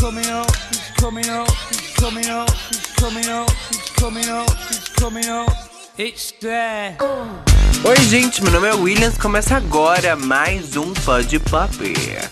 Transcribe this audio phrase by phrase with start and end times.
[0.00, 4.88] coming up, he's coming up, he's coming up, he's coming up, he's coming up, he's
[4.88, 5.52] coming up.
[5.98, 6.96] It's there.
[7.00, 7.59] Oh.
[7.82, 9.16] Oi, gente, meu nome é Williams.
[9.16, 11.70] Começa agora mais um Pod Pop.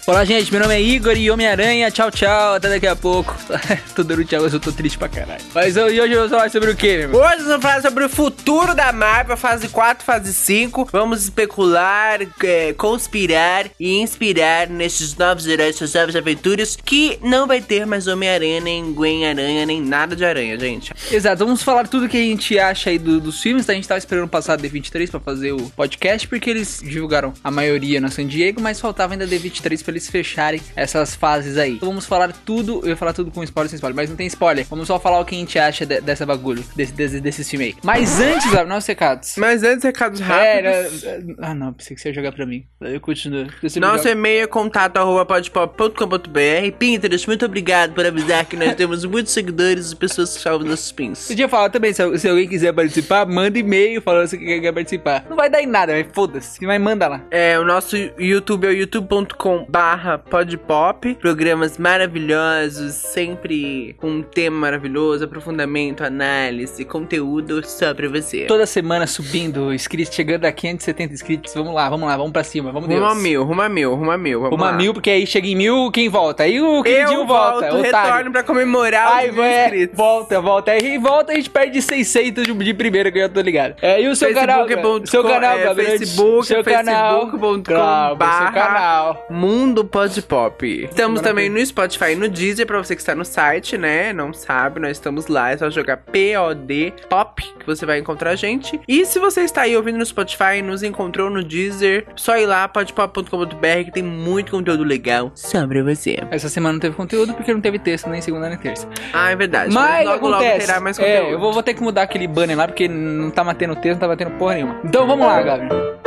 [0.06, 1.90] Olá, gente, meu nome é Igor e Homem-Aranha.
[1.90, 3.34] Tchau, tchau, até daqui a pouco.
[3.96, 5.40] tô dando tchau, mas eu tô triste pra caralho.
[5.54, 7.20] Mas hoje eu vou falar sobre o quê, meu irmão?
[7.22, 10.90] Hoje nós vamos falar sobre o futuro da Marvel, fase 4, fase 5.
[10.92, 16.76] Vamos especular, é, conspirar e inspirar nesses novos heróis, essas novas aventuras.
[16.76, 20.92] Que não vai ter mais Homem-Aranha, nem Gwen-Aranha, nem nada de aranha, gente.
[21.10, 23.64] Exato, vamos falar tudo que a gente acha aí do- dos filmes.
[23.64, 23.72] tá?
[23.72, 28.00] A gente tava esperando passar D23 pra fazer o podcast, porque eles divulgaram a maioria
[28.00, 31.74] na San Diego, mas faltava ainda D23 pra eles fecharem essas fases aí.
[31.74, 34.26] Então vamos falar tudo, eu ia falar tudo com spoiler sem spoiler, mas não tem
[34.26, 34.66] spoiler.
[34.68, 37.68] Vamos só falar o que a gente acha de- dessa bagulho, desse, desse, desses filmes
[37.68, 37.76] aí.
[37.82, 39.34] Mas antes, Gabriel, nossos recados.
[39.36, 41.04] Mas antes, recados É, rápidos.
[41.04, 42.64] era- ah não, pensei que você ia jogar pra mim.
[42.80, 43.46] Eu continuo.
[43.80, 46.72] Nosso e-mail é contato arroba podpop.com.br.
[46.78, 50.92] Pinterest, muito obrigado por avisar que nós temos muitos seguidores e pessoas que salvam nossos
[50.92, 51.26] pins.
[51.28, 55.24] Podia falar também, se, se alguém quiser participar, manda e-mail falando que quer participar.
[55.28, 57.20] Não vai dar em nada, mas foda-se, mas manda lá.
[57.30, 61.14] É, o nosso YouTube é o youtube.com barra podpop.
[61.16, 68.44] Programas maravilhosos, sempre com um tema maravilhoso, aprofundamento, análise, conteúdo só pra você.
[68.46, 71.54] Toda semana subindo inscritos, chegando a 570 inscritos.
[71.54, 73.00] Vamos lá, vamos lá, vamos pra cima, vamos Deus.
[73.00, 74.40] Rumo a mil, rumo a mil, rumo a mil.
[74.40, 74.76] Vamos Uma lá.
[74.76, 76.42] mil, porque aí chega em mil, quem volta?
[76.44, 78.10] Aí o Eu volta, volto, otário.
[78.12, 79.96] retorno pra comemorar Ai, os mil é, inscritos.
[79.96, 80.70] volta, volta.
[80.72, 83.74] Aí volta, a gente perde 600 de, de primeira, que eu tô ligado.
[83.82, 87.72] É, e o seu canal, Facebook.com, seu canal, é, Gabriel, Facebook, seu canal, facebook.com
[88.08, 89.26] seu barra canal.
[89.30, 90.66] Mundo Pod Pop.
[90.66, 91.22] Estamos Maravilha.
[91.22, 94.12] também no Spotify e no Deezer, pra você que está no site, né?
[94.12, 95.50] Não sabe, nós estamos lá.
[95.50, 98.80] É só jogar POD Pop que você vai encontrar a gente.
[98.86, 102.46] E se você está aí ouvindo no Spotify e nos encontrou no Deezer, só ir
[102.46, 105.32] lá, podpop.com.br que tem muito conteúdo legal
[105.68, 106.16] pra você.
[106.30, 108.88] Essa semana não teve conteúdo porque não teve texto nem segunda nem terça.
[109.12, 109.72] Ah, é verdade.
[109.72, 110.50] Mas logo, acontece.
[110.52, 111.16] logo terá mais conteúdo.
[111.28, 113.92] é, eu vou, vou ter que mudar aquele banner lá porque não tá batendo texto,
[113.92, 114.80] não tá batendo porra nenhuma.
[114.84, 115.98] Então vamos lá, Gabriel.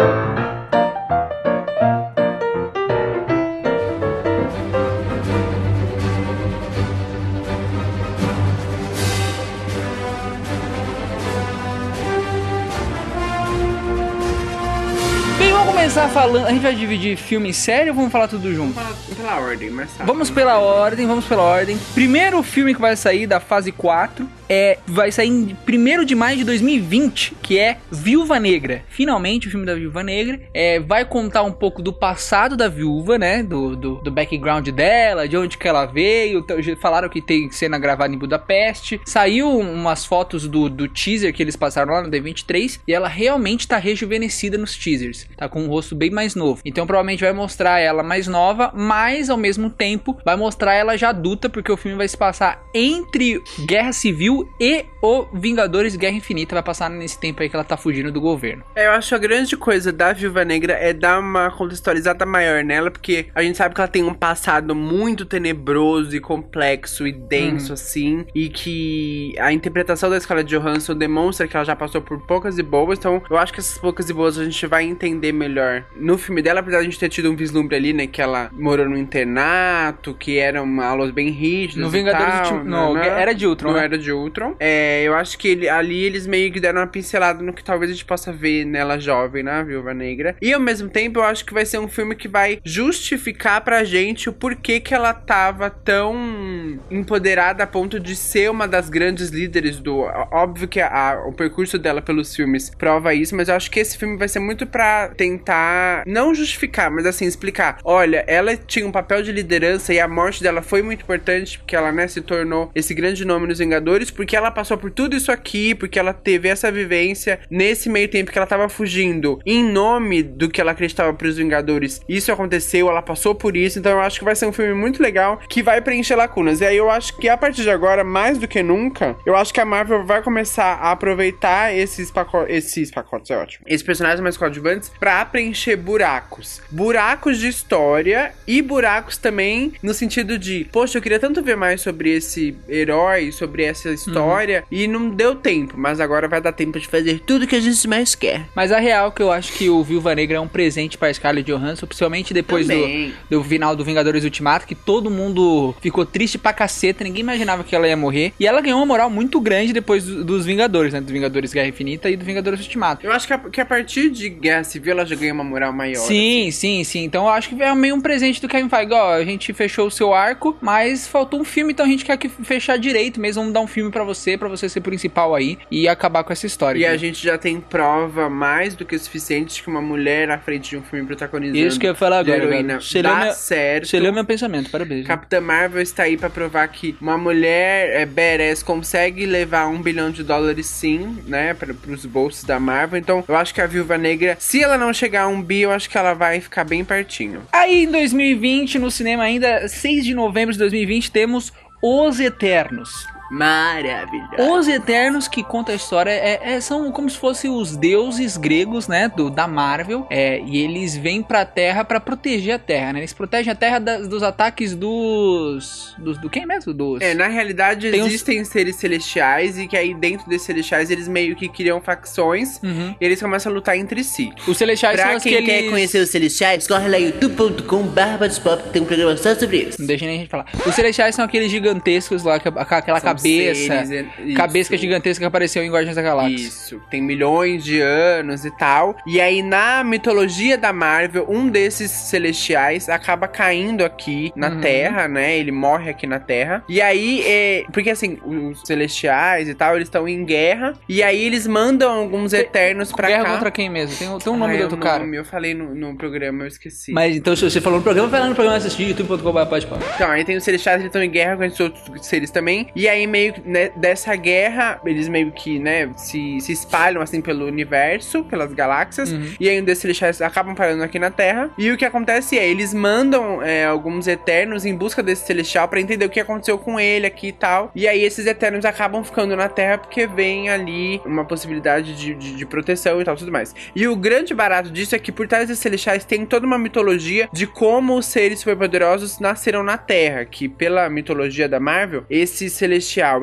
[15.40, 16.46] Bem, vamos começar falando.
[16.46, 18.80] A gente vai dividir filme e série ou vamos falar tudo junto?
[19.16, 20.04] Pela ordem, mas tá.
[20.04, 21.76] Vamos pela ordem, vamos pela ordem.
[21.96, 26.36] Primeiro filme que vai sair da fase 4 é vai sair em 1 de maio
[26.36, 28.84] de 2020, que é Viúva Negra.
[28.90, 33.18] Finalmente o filme da Viúva Negra é, vai contar um pouco do passado da viúva,
[33.18, 33.42] né?
[33.42, 36.40] Do, do, do background dela, de onde que ela veio.
[36.40, 39.00] Então, Falaram que tem cena gravada em Budapeste.
[39.06, 43.68] Saiu umas fotos do, do teaser que eles passaram lá no D23 e ela realmente
[43.68, 45.28] tá rejuvenescida nos teasers.
[45.38, 46.62] Tá com um rosto bem mais novo.
[46.66, 51.10] Então provavelmente vai mostrar ela mais nova, mas ao mesmo tempo vai mostrar ela já
[51.10, 56.56] adulta, porque o filme vai se passar entre Guerra Civil e o Vingadores Guerra Infinita.
[56.56, 58.64] Vai passar nesse tempo aí que ela tá fugindo do governo.
[58.76, 62.92] É, eu acho a grande coisa da Viúva Negra é dar uma contextualizada maior nela,
[62.92, 67.74] porque a gente sabe que ela tem um passado muito tenebroso e complexo e denso,
[67.74, 72.58] assim, e que a interpretação da Scarlett Johansson demonstra que ela já passou por poucas
[72.58, 75.84] e boas, então eu acho que essas poucas e boas a gente vai entender melhor
[75.96, 78.50] no filme dela, apesar de a gente ter tido um vislumbre ali, né, que ela
[78.54, 83.22] morou no internato, que eram aulas bem rígidas No Vingadores tal, Ultim- no, né, né?
[83.22, 83.84] era de Ultron, Não né?
[83.86, 84.31] era de Ultron.
[84.60, 87.90] É, eu acho que ele- ali eles meio que deram uma pincelada no que talvez
[87.92, 90.36] a gente possa ver nela jovem, na Viúva Negra.
[90.42, 93.84] E ao mesmo tempo, eu acho que vai ser um filme que vai justificar pra
[93.84, 99.30] gente o porquê que ela tava tão empoderada a ponto de ser uma das grandes
[99.30, 100.00] líderes do.
[100.32, 103.98] Óbvio que a- o percurso dela pelos filmes prova isso, mas eu acho que esse
[103.98, 107.78] filme vai ser muito pra tentar não justificar, mas assim, explicar.
[107.84, 111.76] Olha, ela tinha um papel de liderança e a morte dela foi muito importante, porque
[111.76, 115.32] ela, né, se tornou esse grande nome nos Vingadores, porque ela passou por tudo isso
[115.32, 120.22] aqui, porque ela teve essa vivência nesse meio tempo que ela tava fugindo em nome
[120.24, 122.02] do que ela acreditava pros Vingadores.
[122.08, 125.02] Isso aconteceu, ela passou por isso, então eu acho que vai ser um filme muito
[125.02, 126.62] legal que vai preencher lacunas.
[126.62, 129.54] E aí eu acho que a partir de agora, mais do que nunca, eu acho
[129.54, 134.22] que a Marvel vai começar a aproveitar esses pacotes, esses pacotes é ótimo, esses personagens
[134.22, 136.62] mais coadjuvantes pra preencher buracos.
[136.70, 141.82] Buracos de história e buracos também no sentido de, poxa, eu queria tanto ver mais
[141.82, 146.80] sobre esse herói, sobre essa história e não deu tempo, mas agora vai dar tempo
[146.80, 148.46] de fazer tudo que a gente mais quer.
[148.56, 151.14] Mas a real é que eu acho que o Viúva Negra é um presente pra
[151.14, 153.14] Scarlett Johansson, principalmente depois do, Também.
[153.30, 157.76] do final do Vingadores Ultimato, que todo mundo ficou triste pra caceta, ninguém imaginava que
[157.76, 158.34] ela ia morrer.
[158.40, 161.02] E ela ganhou uma moral muito grande depois do- dos Vingadores, né?
[161.02, 163.06] Do Vingadores Guerra Infinita e do Vingadores Ultimato.
[163.06, 165.72] Eu acho que a, que a partir de Guerra Civil ela já ganha uma moral
[165.74, 165.96] maior.
[166.02, 167.04] Sim, sim, sim.
[167.04, 168.92] Então eu acho que é meio um presente do Kevin Feige.
[168.94, 172.18] Ó, a gente fechou o seu arco, mas faltou um filme, então a gente quer
[172.18, 173.42] que fechar direito mesmo.
[173.42, 176.46] Vamos dar um filme pra você, pra você ser principal aí e acabar com essa
[176.46, 176.80] história.
[176.80, 180.30] E a gente já tem prova mais do que o suficiente de que uma mulher
[180.32, 182.80] à frente de um filme protagonizando Isso que eu ia falar agora, heroína.
[182.82, 183.88] Você dá meu- certo.
[183.88, 185.06] Você leu meu pensamento, parabéns.
[185.06, 190.10] Capitã Marvel está aí pra provar que uma mulher é, badass consegue levar um bilhão
[190.12, 193.00] de dólares sim, né, para os bolsos da Marvel.
[193.00, 195.72] Então, eu acho que a Viúva Negra, se ela não chegar a um bi, eu
[195.72, 197.42] acho que ela vai ficar bem pertinho.
[197.52, 201.52] Aí em 2020, no cinema ainda, 6 de novembro de 2020, temos
[201.82, 203.06] Os Eternos.
[203.32, 204.54] Maravilhoso.
[204.60, 208.88] Os Eternos, que conta a história, é, é- são como se fossem os deuses gregos,
[208.88, 213.00] né, do, da Marvel, é, e eles vêm pra Terra pra proteger a Terra, né,
[213.00, 216.18] eles protegem a Terra das- dos ataques dos, dos...
[216.18, 216.74] do quem mesmo?
[216.74, 217.02] Dos...
[217.02, 221.36] É, na realidade Tem existem seres celestiais e que aí dentro desses celestiais eles meio
[221.36, 222.96] que criam facções Uhum.
[223.00, 224.32] e eles começam a lutar entre si.
[224.48, 225.64] Os Celestiais Pra são quem aqueles...
[225.64, 229.80] quer conhecer os celestiais, corre lá youtube.com barra Pop, tem um programa só sobre isso.
[229.80, 230.46] Não deixa nem a gente falar.
[230.66, 233.86] Os Celestiais são aqueles gigantescos lá, aquela São cabeça...
[233.86, 234.34] seres, é-.
[234.34, 236.36] Cabeça gigantesca que apareceu em Guardiões da Galáxia.
[236.36, 238.96] Isso, tem milhões de anos e tal.
[239.06, 244.62] E aí, na mitologia da Marvel, um desses celestiais acaba caindo aqui na Uhum.
[244.62, 245.38] Terra, né?
[245.38, 246.64] Ele morre aqui na Terra.
[246.68, 247.64] E aí, é...
[247.72, 250.74] porque assim, os celestiais e tal, eles estão em guerra.
[250.88, 253.34] E aí, eles mandam alguns eternos pra Guerra cá.
[253.34, 253.96] contra quem mesmo?
[253.98, 255.00] Tem, tem um nome Ai, do outro o cara.
[255.00, 256.92] nome, Eu falei no, no programa, eu esqueci.
[256.92, 259.56] Mas então, se você falou no programa, vai lá no programa assistir, youtube.com.br.
[259.96, 262.68] Então, aí tem os celestiais que estão em guerra com esses outros seres também.
[262.76, 267.22] E aí, meio que né, dessa guerra, eles meio que, né, se, se espalham assim
[267.22, 269.12] pelo universo, pelas galáxias.
[269.12, 269.34] Uhum.
[269.40, 271.50] E aí, um desses celestiais acabam parando aqui na Terra.
[271.58, 275.80] E o que acontece é, eles mandam é, alguns eternos em busca desse celestial pra
[275.80, 277.72] entender o que aconteceu com ele aqui e tal.
[277.76, 282.36] E aí, esses eternos acabam ficando na Terra porque vem ali uma possibilidade de, de,
[282.36, 283.54] de proteção e tal, tudo mais.
[283.76, 287.30] E o grande barato disso é que por trás desses celestiais tem toda uma mitologia
[287.34, 292.50] de como os seres superpoderosos nasceram na Terra, que pela mitologia da Marvel, esse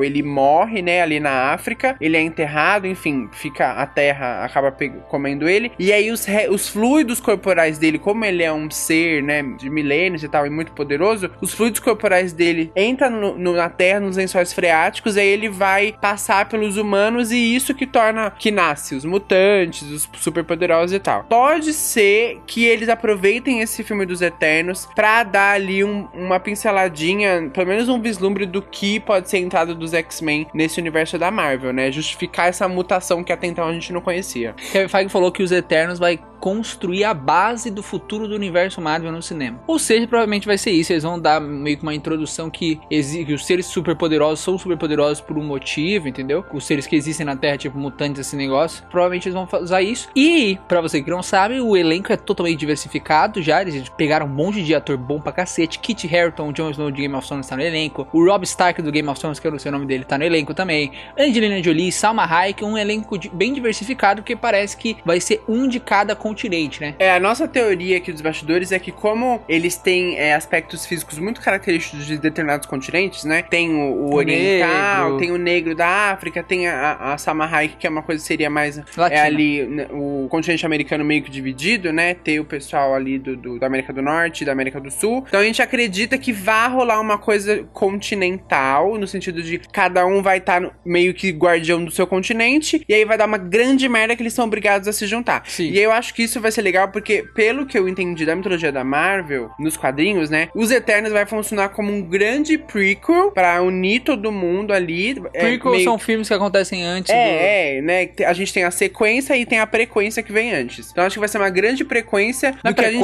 [0.03, 4.75] ele morre, né, ali na África, ele é enterrado, enfim, fica a Terra acaba
[5.07, 9.41] comendo ele, e aí os, os fluidos corporais dele, como ele é um ser, né,
[9.57, 13.69] de milênios e tal, e muito poderoso, os fluidos corporais dele entram no- no- na
[13.69, 18.31] Terra, nos lençóis freáticos, e aí ele vai passar pelos humanos, e isso que torna,
[18.31, 21.23] que nasce os mutantes, os superpoderosos e tal.
[21.23, 27.49] Pode ser que eles aproveitem esse filme dos Eternos pra dar ali um- uma pinceladinha,
[27.53, 31.73] pelo menos um vislumbre do que pode ser entrada dos X-Men nesse universo da Marvel,
[31.73, 31.91] né?
[31.91, 34.53] Justificar essa mutação que até então a gente não conhecia.
[34.71, 39.11] Kevin Feige falou que os Eternos vai construir a base do futuro do universo Marvel
[39.11, 39.59] no cinema.
[39.67, 40.93] Ou seja, provavelmente vai ser isso.
[40.93, 45.37] Eles vão dar meio que uma introdução que, que os seres superpoderosos são superpoderosos por
[45.37, 46.45] um motivo, entendeu?
[46.53, 48.83] Os seres que existem na Terra, tipo mutantes, esse negócio.
[48.89, 50.09] Provavelmente eles vão usar isso.
[50.15, 53.61] E, pra você que não sabe, o elenco é totalmente diversificado já.
[53.61, 55.79] Eles pegaram um monte de ator bom pra cacete.
[55.79, 58.07] Kit Harington, Jon Snow de Game of Thrones tá no elenco.
[58.13, 60.17] O Rob Stark do Game of Thrones, que eu não sei o nome dele, tá
[60.17, 60.91] no elenco também.
[61.17, 65.79] Angelina Jolie, Salma Hayek, um elenco bem diversificado, porque parece que vai ser um de
[65.79, 66.95] cada continente, né?
[66.99, 71.17] É, a nossa teoria aqui dos bastidores é que como eles têm é, aspectos físicos
[71.17, 73.41] muito característicos de determinados continentes, né?
[73.41, 75.17] Tem o, o oriental, negro.
[75.19, 78.77] tem o negro da África, tem a, a que é uma coisa que seria mais...
[78.95, 79.19] Latina.
[79.21, 82.13] É ali né, o continente americano meio que dividido, né?
[82.13, 85.23] Tem o pessoal ali do, do- da América do Norte da América do Sul.
[85.27, 90.21] Então a gente acredita que vai rolar uma coisa continental, no sentido de cada um
[90.21, 94.15] vai estar meio que guardião do seu continente, e aí vai dar uma grande merda
[94.15, 95.43] que eles são obrigados a se juntar.
[95.45, 95.69] Sim.
[95.71, 98.35] E aí eu acho que isso vai ser legal porque, pelo que eu entendi da
[98.35, 100.49] mitologia da Marvel, nos quadrinhos, né?
[100.53, 105.21] Os Eternos vai funcionar como um grande prequel pra unir todo mundo ali.
[105.33, 107.17] É, Prequels meio- são filmes que acontecem antes do...
[107.17, 108.09] é, é, né?
[108.25, 110.91] A gente tem a sequência e tem a frequência que vem antes.
[110.91, 113.01] Então acho que vai ser uma grande frequência Não é do que a gente...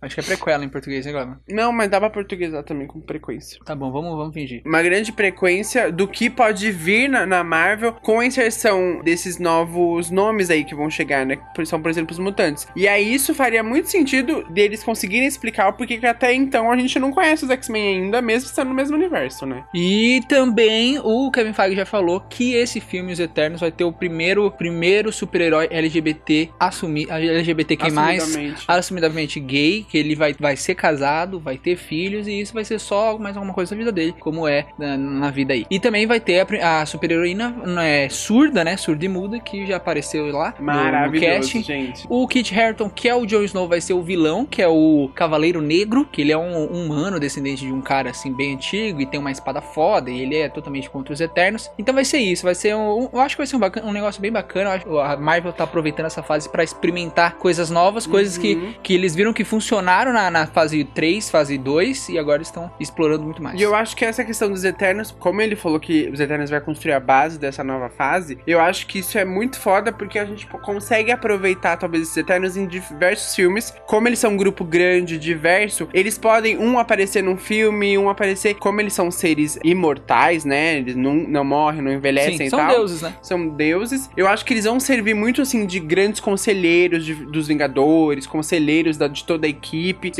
[0.00, 1.36] Acho que é prequela em português, Glauber?
[1.48, 3.58] Não, mas dá pra portuguesar também com frequência.
[3.64, 4.62] Tá bom, vamos, vamos fingir.
[4.64, 10.10] Uma grande frequência do que pode vir na, na Marvel com a inserção desses novos
[10.10, 11.38] nomes aí que vão chegar, né?
[11.64, 12.68] São, por exemplo, os mutantes.
[12.76, 16.76] E aí isso faria muito sentido deles conseguirem explicar o porquê que até então a
[16.76, 19.64] gente não conhece os X-Men ainda, mesmo estando no mesmo universo, né?
[19.74, 23.92] E também o Kevin Feige já falou que esse filme, Os Eternos, vai ter o
[23.92, 28.64] primeiro, primeiro super-herói LGBT assumir, LGBTQ+, Assumidamente.
[28.68, 32.78] assumidamente gay, que ele vai, vai ser casado, vai ter filhos e isso vai ser
[32.78, 35.66] só mais alguma coisa da vida dele, como é na, na vida aí.
[35.70, 38.76] E também vai ter a, a super-heroína é, surda, né?
[38.76, 41.62] Surda e muda, que já apareceu lá no- no, Maravilhoso, cast.
[41.62, 42.06] gente.
[42.08, 45.10] O Kit Harington, que é o Jon Snow, vai ser o vilão, que é o
[45.14, 49.06] Cavaleiro Negro, que ele é um humano descendente de um cara assim bem antigo e
[49.06, 51.70] tem uma espada foda, e ele é totalmente contra os Eternos.
[51.78, 53.92] Então vai ser isso, vai ser um, eu acho que vai ser um, bacana- um
[53.92, 54.80] negócio bem bacana.
[55.04, 58.42] A Marvel tá aproveitando essa fase pra experimentar coisas novas, coisas Uhum.
[58.42, 59.44] que, que eles viram que
[59.78, 63.58] funcionaram na, na fase 3, fase 2 e agora estão explorando muito mais.
[63.58, 66.60] E eu acho que essa questão dos Eternos, como ele falou que os Eternos vai
[66.60, 70.24] construir a base dessa nova fase, eu acho que isso é muito foda porque a
[70.24, 73.72] gente pô, consegue aproveitar talvez esses Eternos em diversos filmes.
[73.86, 78.54] Como eles são um grupo grande, diverso, eles podem um aparecer num filme, um aparecer.
[78.54, 80.78] Como eles são seres imortais, né?
[80.78, 82.70] Eles não, não morrem, não envelhecem Sim, e são tal.
[82.74, 83.14] deuses, né?
[83.22, 84.10] São deuses.
[84.16, 88.96] Eu acho que eles vão servir muito, assim, de grandes conselheiros de- dos Vingadores, conselheiros
[88.96, 89.67] da- de toda a equipe.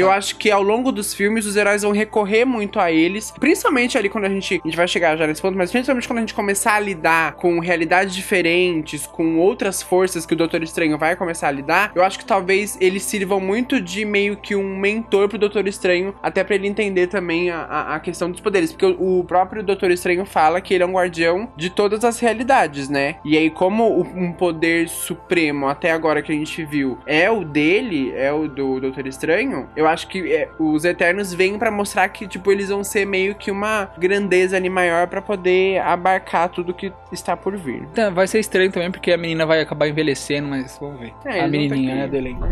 [0.01, 3.31] Eu acho que ao longo dos filmes, os heróis vão recorrer muito a eles.
[3.39, 4.61] Principalmente ali quando a gente.
[4.65, 7.33] A gente vai chegar já nesse ponto, mas principalmente quando a gente começar a lidar
[7.35, 11.93] com realidades diferentes, com outras forças que o Doutor Estranho vai começar a lidar.
[11.95, 16.15] Eu acho que talvez eles sirvam muito de meio que um mentor pro Doutor Estranho,
[16.23, 18.73] até pra ele entender também a, a- questão dos poderes.
[18.73, 22.19] Porque o, o próprio Doutor Estranho fala que ele é um guardião de todas as
[22.21, 23.17] realidades, né?
[23.25, 28.13] E aí, como um poder supremo até agora que a gente viu é o dele,
[28.17, 29.38] é o do Doutor Estranho,
[29.77, 33.35] eu acho que é, os Eternos vêm pra mostrar que, tipo, eles vão ser meio
[33.35, 37.83] que uma grandeza ali maior pra poder abarcar tudo que está por vir.
[37.93, 41.13] Então, vai ser estranho também porque a menina vai acabar envelhecendo, mas vamos ver.
[41.25, 42.49] É, a vão menininha, que- né, do elenco.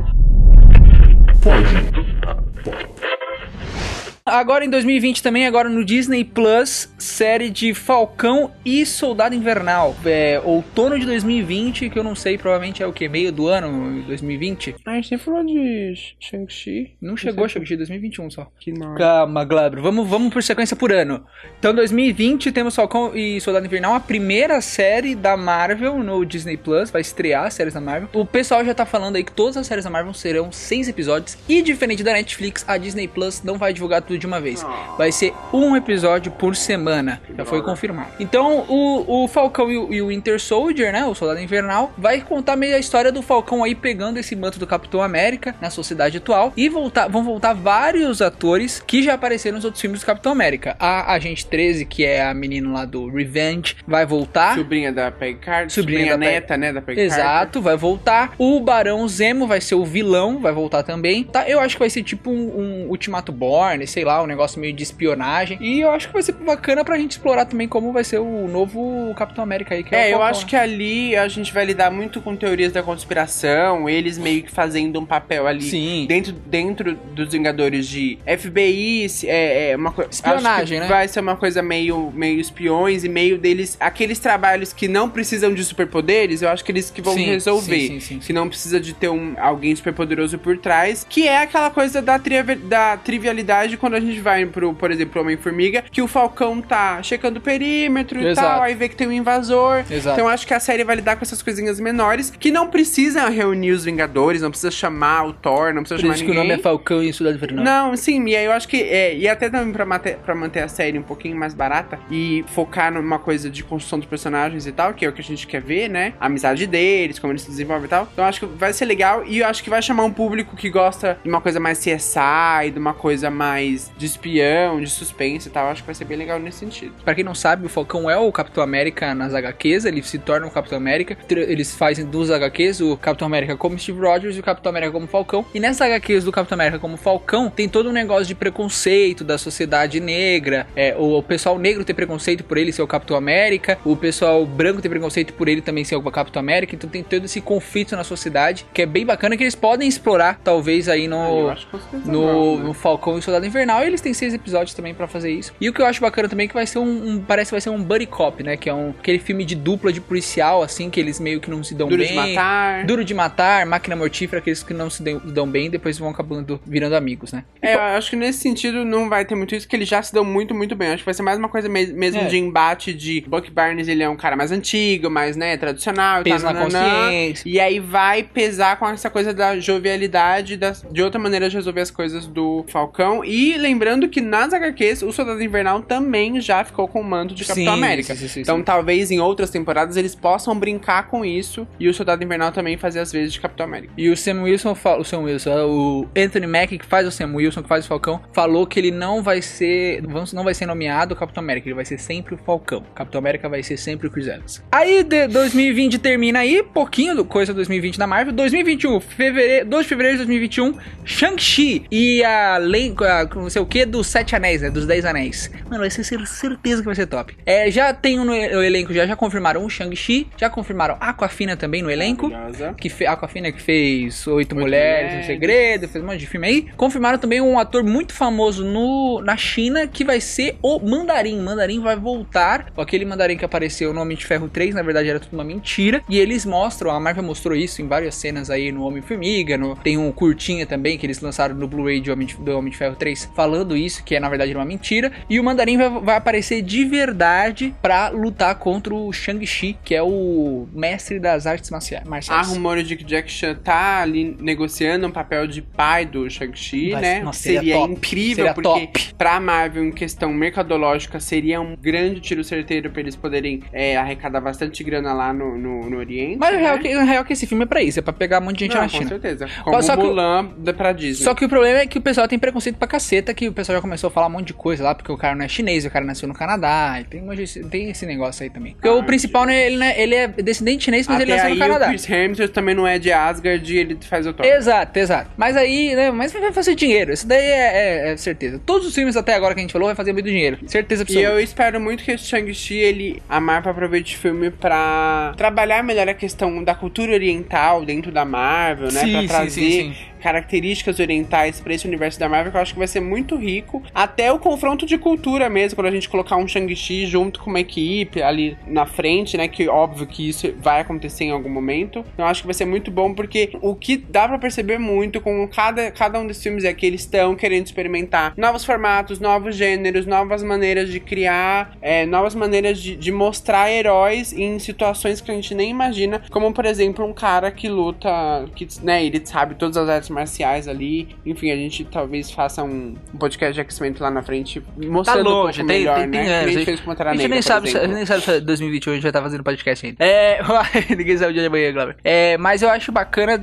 [4.29, 9.95] Agora em 2020 também, agora no Disney Plus, série de Falcão e Soldado Invernal.
[10.05, 13.09] É outono de 2020, que eu não sei, provavelmente é o que?
[13.09, 14.75] Meio do ano 2020?
[14.85, 16.97] Ah, a gente nem falou de Shang-Chi.
[17.01, 18.51] Não chegou, de 2021 só.
[18.59, 18.97] Que não.
[18.97, 19.81] Calma, Glabro.
[19.81, 21.25] Vamos, vamos por sequência por ano.
[21.61, 26.91] Então, 2020 temos Falcão e Soldado Invernal, a primeira série da Marvel no Disney Plus.
[26.91, 28.09] Vai estrear as séries da Marvel.
[28.13, 31.39] O pessoal já tá falando aí que todas as séries da Marvel serão seis episódios.
[31.49, 34.65] E diferente da Netflix, a Disney Plus não vai divulgar tudo de uma vez.
[34.97, 37.21] Vai ser um episódio por semana.
[37.37, 38.11] Já foi confirmado.
[38.19, 41.05] Então, o, o Falcão e o, e o Winter Soldier, né?
[41.05, 44.67] O Soldado Invernal, vai contar meio a história do Falcão aí pegando esse manto do
[44.67, 46.53] Capitão América na sociedade atual.
[46.57, 50.77] E voltar, vão voltar vários atores que já apareceram nos outros filmes do Capitão América.
[50.79, 54.55] A Agente 13, que é a menina lá do Revenge, vai voltar.
[54.55, 55.71] Sobrinha da Peggy Carter.
[55.71, 56.73] Sobrinha Sobrinha, neta, né?
[56.73, 57.25] Da Peggy Carter.
[57.25, 58.35] Exato, vai voltar.
[58.39, 61.25] O Barão Zemo vai ser o vilão, vai voltar também.
[61.25, 64.61] Tá, eu acho que vai ser tipo um, um Ultimato Born, sei lá, um negócio
[64.61, 65.59] meio de espionagem.
[65.61, 68.49] E eu acho que vai ser bacana pra gente explorar também como vai ser o
[68.49, 69.83] novo Capitão América aí.
[69.85, 70.47] Que é, É, eu acho né?
[70.49, 74.99] que ali a gente vai lidar muito com teorias da conspiração, eles meio que fazendo
[75.01, 76.07] um papel ali Sim.
[76.09, 80.11] dentro, dentro dos Vingadores de FBI, é, é uma coisa.
[80.11, 80.87] Espionagem, né?
[80.87, 83.77] Vai ser uma coisa meio, meio espiões e meio deles.
[83.81, 87.87] Aqueles trabalhos que não precisam de superpoderes, eu acho que eles que vão Sim, resolver.
[87.89, 88.19] sim, sim.
[88.21, 92.19] Que não precisa de ter um, alguém superpoderoso por trás, que é aquela coisa da,
[92.19, 97.03] trivi- da trivialidade quando a gente vai pro, por exemplo, Homem-Formiga, que o Falcão tá
[97.03, 98.49] checando o perímetro e Exato.
[98.49, 99.85] tal, aí vê que tem um invasor.
[99.91, 100.15] Exato.
[100.15, 103.29] Então eu acho que a série vai lidar com essas coisinhas menores, que não precisa
[103.29, 106.45] reunir os Vingadores, não precisa chamar o Thor, não precisa Por chamar isso que ninguém.
[106.45, 107.65] o nome é Falcão e Soldado Invernal.
[107.65, 108.83] Não, sim, e aí eu acho que.
[108.83, 112.45] É, e até também pra manter, pra manter a série um pouquinho mais barata e
[112.49, 115.47] focar numa coisa de construção dos personagens e tal, que é o que a gente
[115.47, 116.15] quer ver, né?
[116.21, 118.09] A amizade deles, como eles se desenvolvem e tal.
[118.13, 120.69] Então acho que vai ser legal e eu acho que vai chamar um público que
[120.69, 125.51] gosta de uma coisa mais CSI, de uma coisa mais de espião, de suspense e
[125.51, 125.69] tal.
[125.69, 126.93] Acho que vai ser bem legal nesse sentido.
[127.05, 130.47] Pra quem não sabe, o Falcão é o Capitão América nas HQs, ele se torna
[130.47, 131.17] o Capitão América.
[131.31, 135.07] Eles fazem dos HQs o Capitão América como Steve Rogers e o Capitão América como
[135.07, 135.45] Falcão.
[135.55, 139.39] E nessas HQs do Capitão América como Falcão, tem todo um negócio de preconceito da
[139.39, 140.67] sociedade negra.
[140.75, 144.45] É, o, o pessoal negro ter preconceito por ele ser o Capitão América, o pessoal
[144.47, 146.75] branco ter preconceito por ele também ser o Capitão América.
[146.75, 150.41] Então tem todo esse conflito na sociedade, que é bem bacana, que eles podem explorar,
[150.43, 151.57] talvez aí no, Ah,
[152.05, 152.65] no, vão, né?
[152.65, 153.76] no Falcão e Soldado Invernal.
[153.85, 155.53] E eles têm seis episódios também pra fazer isso.
[155.61, 157.55] E o que eu acho bacana também é que vai ser um, um- parece que
[157.55, 158.57] vai ser um buddy cop, né?
[158.57, 161.63] Que é um aquele filme de dupla de policial, assim, que eles meio que não
[161.63, 162.09] se dão Duro bem.
[162.11, 162.85] de matar.
[162.87, 166.95] Duro de matar, máquina mortífera, aqueles que não se dão, bem, depois vão acabando virando
[166.97, 167.45] amigos, né?
[167.63, 170.13] É, eu acho que nesse sentido não vai ter muito isso, que eles já se
[170.13, 170.89] dão muito, muito bem.
[170.89, 172.25] Acho que vai ser mais uma coisa mes- mesmo É.
[172.27, 176.45] de embate de Buck Barnes, ele é um cara mais antigo, mais, né, tradicional Peso
[176.45, 176.85] tal, na nananã.
[177.05, 177.49] consciência.
[177.49, 181.81] E aí vai pesar com essa coisa da jovialidade, das- de outra maneira de resolver
[181.81, 183.25] as coisas do Falcão.
[183.25, 187.45] E lembrando que nas HQs, o Soldado Invernal também já ficou com o manto de
[187.45, 188.15] Capitão Sim, América.
[188.15, 192.23] sim, sim, então talvez em outras temporadas eles possam brincar com isso e o Soldado
[192.23, 193.93] Invernal também fazer as vezes de Capitão América.
[193.97, 197.35] E o Sam Wilson, o Sam Wilson, é, o Anthony Mackie, que faz o Sam
[197.35, 201.15] Wilson, que faz o Falcão, falou que ele não vai ser, não vai ser nomeado
[201.15, 202.85] o Capitão América, ele vai ser sempre o Falcão.
[202.95, 204.63] Capitão América vai ser sempre o Chris Evans.
[204.71, 208.33] Aí de 2020 termina aí, pouquinho coisa 2020 da Marvel.
[208.33, 213.87] 2021, fevereiro, 2 de fevereiro de 2021, Shang-Chi e a lei, a- sei o que,
[213.87, 215.51] dos Sete Anéis, né, dos Dez Anéis.
[215.65, 217.37] Mano, vai ser cer- certeza que vai ser top.
[217.47, 221.57] É, já tem no, no elenco, já, já confirmaram o Shang-Chi, já confirmaram a Aquafina
[221.57, 222.75] também no elenco Maravilhosa.
[222.79, 225.25] que fe, Aquafina que fez Oito Mulheres, Mulheres.
[225.25, 226.67] um Segredo, fez um monte de filme aí.
[226.77, 231.41] Confirmaram também um ator muito famoso no, na China que vai ser o Mandarim.
[231.41, 232.73] Mandarim vai voltar.
[232.77, 236.03] Aquele Mandarim que apareceu no Homem de Ferro 3, na verdade era tudo uma mentira.
[236.09, 239.57] E eles mostram, a Marvel mostrou isso em várias cenas aí no Homem-Formiga.
[239.57, 242.13] No, tem um curtinha também que eles lançaram no Blu-ray do
[242.57, 245.13] Homem de Ferro 3 falando isso, que é na verdade uma mentira.
[245.29, 250.03] E o Mandarim vai, vai aparecer de verdade pra lutar contra o Shang-Chi, que é
[250.03, 252.49] o mestre das artes marcia- Há marciais.
[252.49, 257.21] rumores de que Jack Chan tá ali negociando um papel de pai do Shang-Chi, né?
[257.21, 259.15] nossa, seria seria incrível, Seria porque top.
[259.19, 264.41] pra Marvel, em questão mercadológica, seria um grande tiro certeiro pra eles poderem é, arrecadar
[264.41, 266.39] bastante grana lá no, no, no Oriente.
[266.39, 266.61] Mas né?
[266.61, 268.65] real, que, real que esse filme é pra isso, é pra pegar um monte de
[268.65, 269.09] gente Não, na com China.
[269.09, 269.47] certeza.
[269.63, 271.25] Como Só que o- Mulan da pra Disney.
[271.25, 273.77] Só que o problema é que o pessoal tem preconceito pra caceta, que o pessoal
[273.77, 275.85] já começou a falar um monte de coisa lá, porque o cara não é chinês,
[275.85, 277.23] o cara nasceu no Canadá, e tem,
[277.71, 278.73] tem esse negócio aí também.
[278.73, 281.59] Porque Ah, o principal, né, ele, né, ele é descendente chinês, mas ele nasceu no
[281.59, 281.87] Canadá.
[281.87, 284.47] o Chris Hemsworth também não é de Asgard e ele faz o Thor.
[284.47, 285.31] Exato, exato.
[285.37, 288.61] Mas aí, né, mas vai fazer dinheiro, isso daí é, é- é certeza.
[288.65, 291.05] Todos os filmes até agora que a gente falou vai fazer muito dinheiro, certeza E
[291.05, 291.27] absoluta.
[291.29, 296.09] eu espero muito que esse Shang-Chi, ele, a Marvel aproveite o filme pra trabalhar melhor
[296.09, 299.01] a questão da cultura oriental dentro da Marvel, né?
[299.01, 299.97] Sim, pra sim, trazer sim, sim.
[300.27, 303.81] Características orientais pra esse universo da Marvel, que eu acho que vai ser muito rico.
[303.95, 307.61] Até o confronto de cultura mesmo, quando a gente colocar um Shang-Chi junto com uma
[307.61, 309.47] equipe ali na frente, né?
[309.47, 312.01] Que óbvio que isso vai acontecer em algum momento.
[312.13, 315.21] Então eu acho que vai ser muito bom, porque o que dá pra perceber muito
[315.21, 319.55] com cada, cada um desses filmes é que eles estão querendo experimentar novos formatos, novos
[319.55, 325.31] gêneros, novas maneiras de criar, é, novas maneiras de, de mostrar heróis em situações que
[325.31, 328.09] a gente nem imagina, como por exemplo um cara que luta,
[328.57, 331.09] que né, ele sabe todas as artes marciais ali.
[331.25, 335.63] Enfim, a gente talvez faça um, podcast de aquecimento lá na frente, Tá mostrando longe,
[335.63, 336.27] um pouco tem, melhor, tem, tem né?
[336.27, 337.95] Nem a gente fez com A gente Negra, nem sabe, se- exemplo.
[337.95, 340.05] nem sabe se 2021 a gente vai estar fazendo podcast ainda.
[340.05, 340.41] É,
[340.97, 341.97] ninguém sabe o dia de amanhã, Glauber.
[342.03, 343.41] É, mas eu acho bacana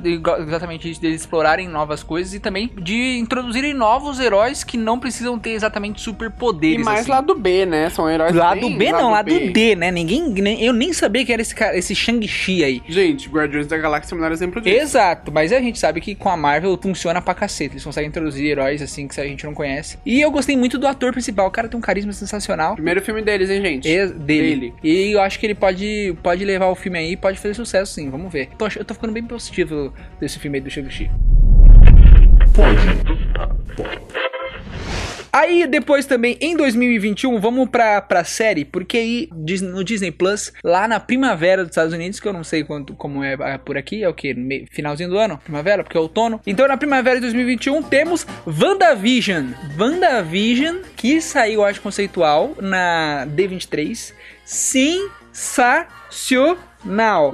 [0.48, 5.38] exatamente isso, deles explorarem novas coisas e também de introduzirem novos heróis que não precisam
[5.38, 6.84] ter exatamente E superpoderes.
[6.86, 7.12] mais assim.
[7.12, 7.90] lado B, né?
[7.90, 9.92] São heróis Lado bem B não, lado D, né?
[9.92, 12.82] Ninguém, nem- eu nem sabia que era esse cara, esse Shang-Chi aí.
[12.88, 14.76] Gente, Guardiões da Galáxia é o melhor exemplo disso.
[14.76, 17.74] Exato, mas a gente sabe que com a Marvel funciona pra cacete.
[17.74, 19.98] Eles conseguem introduzir heróis assim que a gente não conhece.
[20.06, 21.48] E eu gostei muito do ator principal.
[21.48, 22.76] O cara tem um carisma sensacional.
[22.76, 23.88] Primeiro filme deles, hein, gente?
[23.88, 24.56] E- dele.
[24.56, 24.74] Dele.
[24.84, 28.10] E eu acho que ele pode, pode levar o filme aí, pode fazer sucesso sim,
[28.10, 28.50] vamos ver.
[28.58, 31.10] Tô eu tô ficando bem positivo desse filme aí do Shang-Chi.
[35.34, 39.30] Aí depois também, em 2021, vamos pra, pra série, porque aí
[39.64, 43.24] no Disney Plus, lá na primavera dos Estados Unidos, que eu não sei quanto, como
[43.24, 44.68] é ah, por aqui, é o que?
[44.70, 45.40] Finalzinho do ano?
[45.40, 46.40] Primavera, porque é outono.
[46.46, 49.54] Então na primavera de 2021 temos WandaVision.
[49.76, 54.14] WandaVision, que saiu, acho, conceitual na D23.
[54.46, 55.88] Sensacional.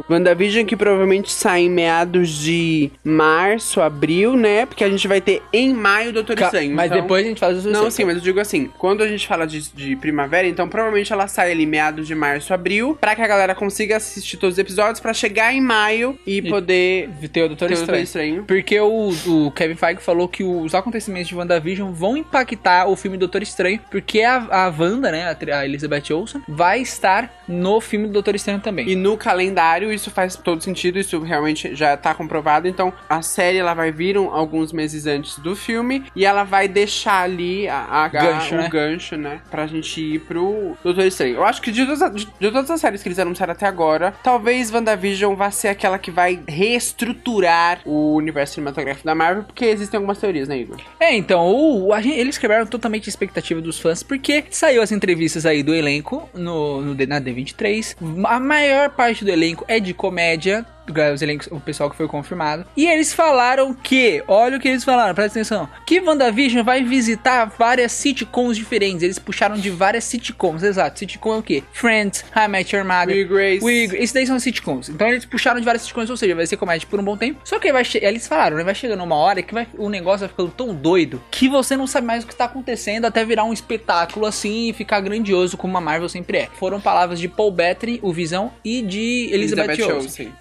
[0.10, 4.66] WandaVision que provavelmente sai em meados de março, abril, né?
[4.66, 6.76] Porque a gente vai ter em maio Doutor Ca- Estranho.
[6.76, 9.08] Mas então- depois a gente faz o Não, sim, mas eu digo assim, quando a
[9.08, 13.16] gente fala de, de primavera, então provavelmente ela sai ali meados de março, abril, pra
[13.16, 17.10] que a galera consiga assistir todos os episódios, pra chegar em maio e, E poder
[17.32, 18.04] ter o Doutor ter o Doutor Estranho.
[18.04, 18.44] Estranho.
[18.46, 23.18] Porque o, o Kevin Feige falou que os acontecimentos de WandaVision vão impactar o filme
[23.18, 28.08] Doutor Estranho, porque a, a Wanda, né, a, a Elizabeth Olsen, vai estar no filme
[28.08, 28.88] do Doutor Estranho também.
[28.88, 32.68] E no calendário isso faz todo sentido, isso realmente já tá comprovado.
[32.68, 36.68] Então a série ela vai vir um- alguns meses antes do filme e ela vai
[36.68, 38.70] deixar ali a, a- Gancho, né?
[38.70, 39.42] gancho, né?
[39.50, 41.36] Pra gente ir pro Doutor Estranho.
[41.36, 44.14] Eu acho que de todas, de, de todas as séries que eles anunciaram até agora,
[44.24, 49.98] talvez WandaVision vá ser aquela que vai reestruturar o universo cinematográfico da Marvel, porque existem
[49.98, 50.78] algumas teorias, né, Igor?
[51.00, 55.46] É, então, o, a eles quebraram totalmente a expectativa dos fãs, porque saiu as entrevistas
[55.46, 57.96] aí do elenco no, no na D23.
[58.26, 60.66] A maior parte do elenco é de comédia.
[61.14, 62.66] Os elencos, o pessoal que foi confirmado.
[62.76, 67.46] E eles falaram que, olha o que eles falaram, presta atenção, que WandaVision vai visitar
[67.58, 69.04] várias sitcoms diferentes.
[69.04, 71.00] Eles puxaram de várias sitcoms, exato.
[71.00, 71.64] Sitcom é o quê?
[71.72, 73.16] Friends, How I Met Your Mother.
[73.16, 73.64] We Grace.
[73.64, 74.90] We Esses daí são sitcoms.
[74.90, 77.40] Então eles puxaram de várias sitcoms, ou seja, vai ser comédia por um bom tempo.
[77.44, 78.64] Só que vai eles falaram, né?
[78.64, 81.88] Vai chegando uma hora que vai, o negócio vai ficando tão doido que você não
[81.88, 85.78] sabe mais o que está acontecendo até virar um espetáculo assim e ficar grandioso como
[85.78, 86.50] a Marvel sempre é.
[86.60, 90.28] Foram palavras de Paul Bettany, o Visão, e de Elizabeth, Elizabeth Olsen.
[90.28, 90.34] Olsen.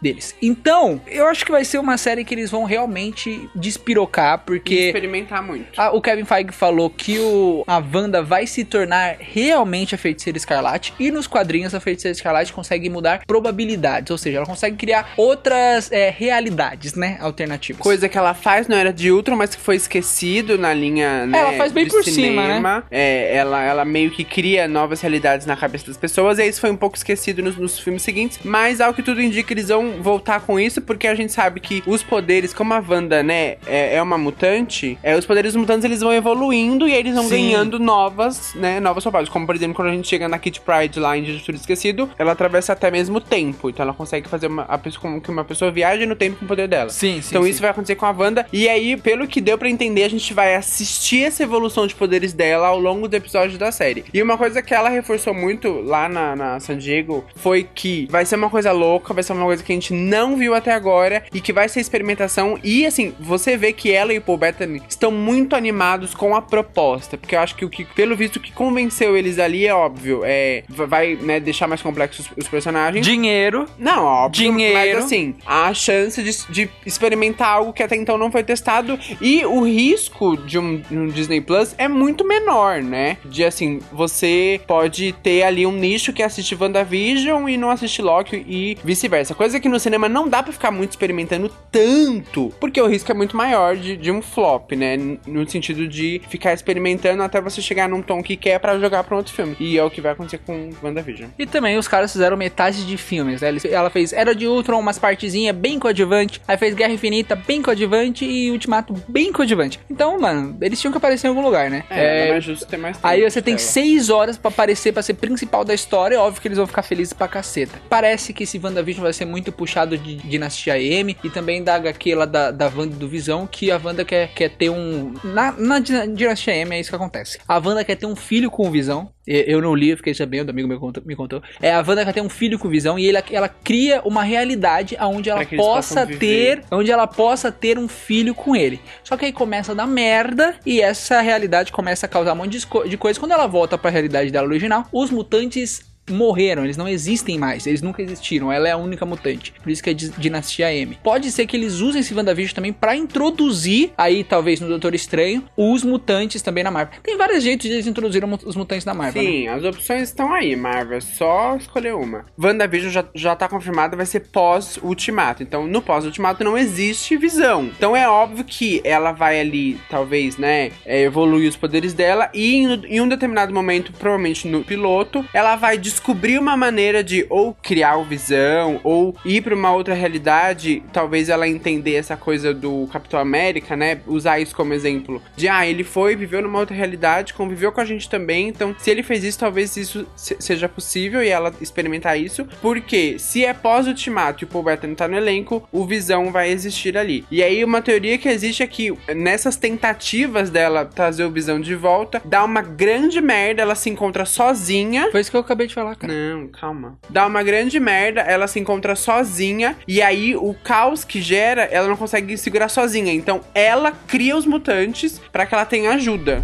[0.00, 0.34] Deles.
[0.40, 4.86] Então, eu acho que vai ser uma série que eles vão realmente despirocar, porque.
[4.86, 5.66] Experimentar muito.
[5.76, 10.36] Ah, o Kevin Feige falou que o, a Wanda vai se tornar realmente a Feiticeira
[10.36, 10.92] Escarlate.
[10.98, 14.10] E nos quadrinhos a Feiticeira Escarlate consegue mudar probabilidades.
[14.10, 17.18] Ou seja, ela consegue criar outras é, realidades, né?
[17.20, 17.82] Alternativas.
[17.82, 21.26] Coisa que ela faz não era de Ultron, mas que foi esquecido na linha.
[21.26, 22.84] Né, Ela faz bem por cima, cinema.
[22.90, 26.70] É, ela, ela meio que cria novas realidades na cabeça das pessoas, e isso foi
[26.70, 28.38] um pouco esquecido nos, nos filmes seguintes.
[28.44, 31.82] Mas ao que tudo indica, eles vão voltar com isso, porque a gente sabe que
[31.86, 36.00] os poderes, como a Wanda, né, é, é uma mutante, é, os poderes mutantes eles
[36.00, 37.30] vão evoluindo e eles vão Sim.
[37.30, 39.32] ganhando novas, né, novas propriedades.
[39.32, 42.10] Como por exemplo, quando a gente chega na Kit Pride lá em Dia Tudo Esquecido,
[42.18, 43.70] ela atravessa até mesmo o tempo.
[43.70, 46.44] Então ela consegue fazer uma, a pessoa, como que uma pessoa viaja no tempo com
[46.44, 46.90] o poder dela.
[46.90, 47.50] Sim, sim, Então sim.
[47.50, 48.46] isso vai acontecer com a Wanda.
[48.52, 52.32] E aí, pelo que deu pra entender, a gente vai assistir essa evolução de poderes
[52.32, 54.04] dela ao longo do episódio da série.
[54.12, 58.24] E uma coisa que ela reforçou muito lá na, na San Diego foi que vai
[58.24, 61.24] ser uma coisa louca, vai ser uma coisa que a gente não viu até agora
[61.32, 62.58] e que vai ser experimentação.
[62.62, 66.42] E assim, você vê que ela e o Paul Bettany estão muito animados com a
[66.42, 67.16] proposta.
[67.16, 70.22] Porque eu acho que o que, pelo visto, que convenceu eles ali é óbvio.
[70.24, 73.06] É, vai né, deixar mais complexos os personagens.
[73.06, 73.66] Dinheiro.
[73.78, 74.50] Não, óbvio.
[74.50, 74.74] Dinheiro.
[74.74, 78.98] Mas assim, há a chance de, de experimentar algo que até então não foi testado.
[79.20, 83.16] E o risco de um, um Disney Plus é muito menor, né?
[83.24, 88.44] De assim, você pode ter ali um nicho que assiste WandaVision e não assiste Loki
[88.48, 89.34] e vice-versa.
[89.34, 93.14] Coisa que no cinema não dá pra ficar muito experimentando tanto, porque o risco é
[93.14, 94.96] muito maior de, de um flop, né?
[95.26, 99.14] No sentido de ficar experimentando até você chegar num tom que quer pra jogar pra
[99.14, 99.56] um outro filme.
[99.58, 101.30] E é o que vai acontecer com WandaVision.
[101.38, 103.54] E também os caras fizeram metade de filmes, né?
[103.70, 106.40] Ela fez Era de Ultron, umas partezinhas bem coadjuvante.
[106.46, 108.24] Aí fez Guerra Infinita, bem coadjuvante.
[108.24, 109.80] E Ultimato, bem coadjuvante.
[109.90, 111.84] Então, mano, eles tinham que aparecer em algum lugar, né?
[111.90, 115.14] É, é justo ter mais tempo Aí você tem seis horas pra aparecer, pra ser
[115.14, 116.16] principal da história.
[116.16, 117.80] É óbvio que eles vão ficar felizes pra caceta.
[117.88, 122.14] Parece que esse WandaVision vai ser muito puxado de Dinastia M e também da HQ
[122.14, 125.14] lá da, da Wanda do Visão, que a Wanda quer, quer ter um.
[125.24, 127.38] Na, na Dina- Dinastia M é isso que acontece.
[127.46, 129.10] A Wanda quer ter um filho com o Visão.
[129.26, 131.42] Eu não li, eu fiquei sabendo, o amigo meu contou- me contou.
[131.62, 134.96] É, a Wanda quer ter um filho com Visão e ele, ela cria uma realidade
[135.00, 138.80] onde ela possa ter onde ela possa ter um filho com ele.
[139.02, 142.58] Só que aí começa a dar merda e essa realidade começa a causar um monte
[142.58, 143.18] de, de coisa.
[143.18, 147.82] Quando ela volta pra realidade dela original, os mutantes morreram, eles não existem mais, eles
[147.82, 149.52] nunca existiram, ela é a única mutante.
[149.62, 150.98] Por isso que é di- Dinastia M.
[151.02, 155.44] Pode ser que eles usem esse WandaVision também pra introduzir, aí talvez no Doutor Estranho,
[155.56, 156.98] os mutantes também na Marvel.
[157.02, 159.22] Tem vários jeitos de eles introduzirem os mutantes na Marvel.
[159.22, 159.28] né?
[159.30, 160.98] Sim, as opções estão aí, Marvel.
[160.98, 162.24] É só escolher uma.
[162.38, 165.42] WandaVision já, já tá confirmada, vai ser pós-ultimato.
[165.42, 167.64] Então, no pós-ultimato não existe visão.
[167.76, 172.30] Então é óbvio que ela vai ali, talvez, né, é, evoluir os poderes dela.
[172.34, 177.24] E em, em um determinado momento, provavelmente no piloto, ela vai descobrir uma maneira de
[177.30, 180.82] ou criar o visão, ou ir pra uma outra realidade.
[180.92, 184.00] Talvez ela entender essa coisa do Capitão América, né?
[184.06, 185.22] Usar isso como exemplo.
[185.36, 188.48] De, ah, ele foi, viveu numa outra realidade, conviveu com a gente também.
[188.48, 192.46] Então, se ele fez isso, talvez isso se- seja possível e ela experimentar isso.
[192.60, 196.98] Porque se é pós-ultimato e o Paul Bettany tá no elenco, o Visão vai existir
[196.98, 197.24] ali.
[197.30, 201.74] E aí, uma teoria que existe é que nessas tentativas dela trazer o Visão de
[201.74, 205.08] volta, dá uma grande merda, ela se encontra sozinha.
[205.12, 206.12] Foi isso que eu acabei de falar, cara.
[206.12, 206.96] Não, calma.
[207.10, 211.88] Dá uma grande merda, ela se encontra sozinha e aí o caos que gera, ela
[211.88, 213.12] não consegue segurar sozinha.
[213.12, 216.42] Então ela cria os mutantes pra que ela tenha ajuda.